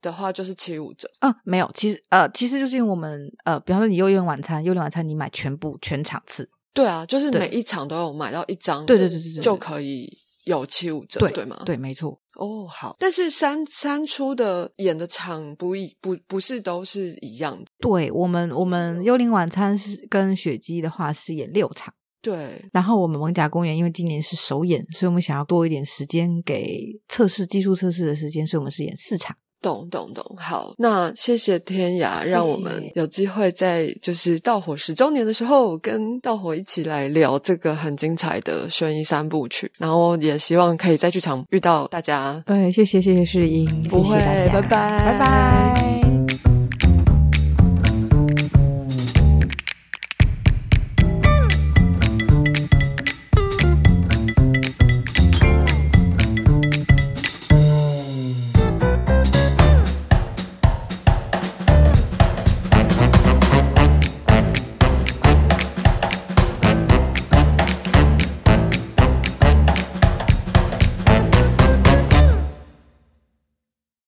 [0.00, 1.08] 的话，就是七五折。
[1.20, 6.48] 嗯，没有，其实呃，其实就是因为我们呃，比方说你幽灵晚餐，幽灵晚餐你买全部全场次。
[6.74, 10.10] 对啊，就是每一场都有买到一张，对对对对对，就可以
[10.44, 11.62] 有七五折，对吗？
[11.64, 12.20] 对，没错。
[12.34, 12.96] 哦，好。
[12.98, 17.64] 但是三三出的演的场不一不不是都是一样的。
[17.78, 22.68] 对我们，我们幽灵晚餐是跟雪姬的话是演六场，对。
[22.72, 29.36] 然后我们蒙甲公园因为今年是首演，所以我们想要多一点时间给测试技术测试的时间，所以我们是演四场。
[29.64, 42.42] 懂懂懂，好，那谢谢天涯，让我们有机会在就是盗火十周年的时候，跟盗火一起来聊这个很精彩的悬疑三部曲，然后也希望可以在剧场遇到大家。
[42.44, 46.03] 对，谢谢谢谢世英，不会，拜拜拜拜。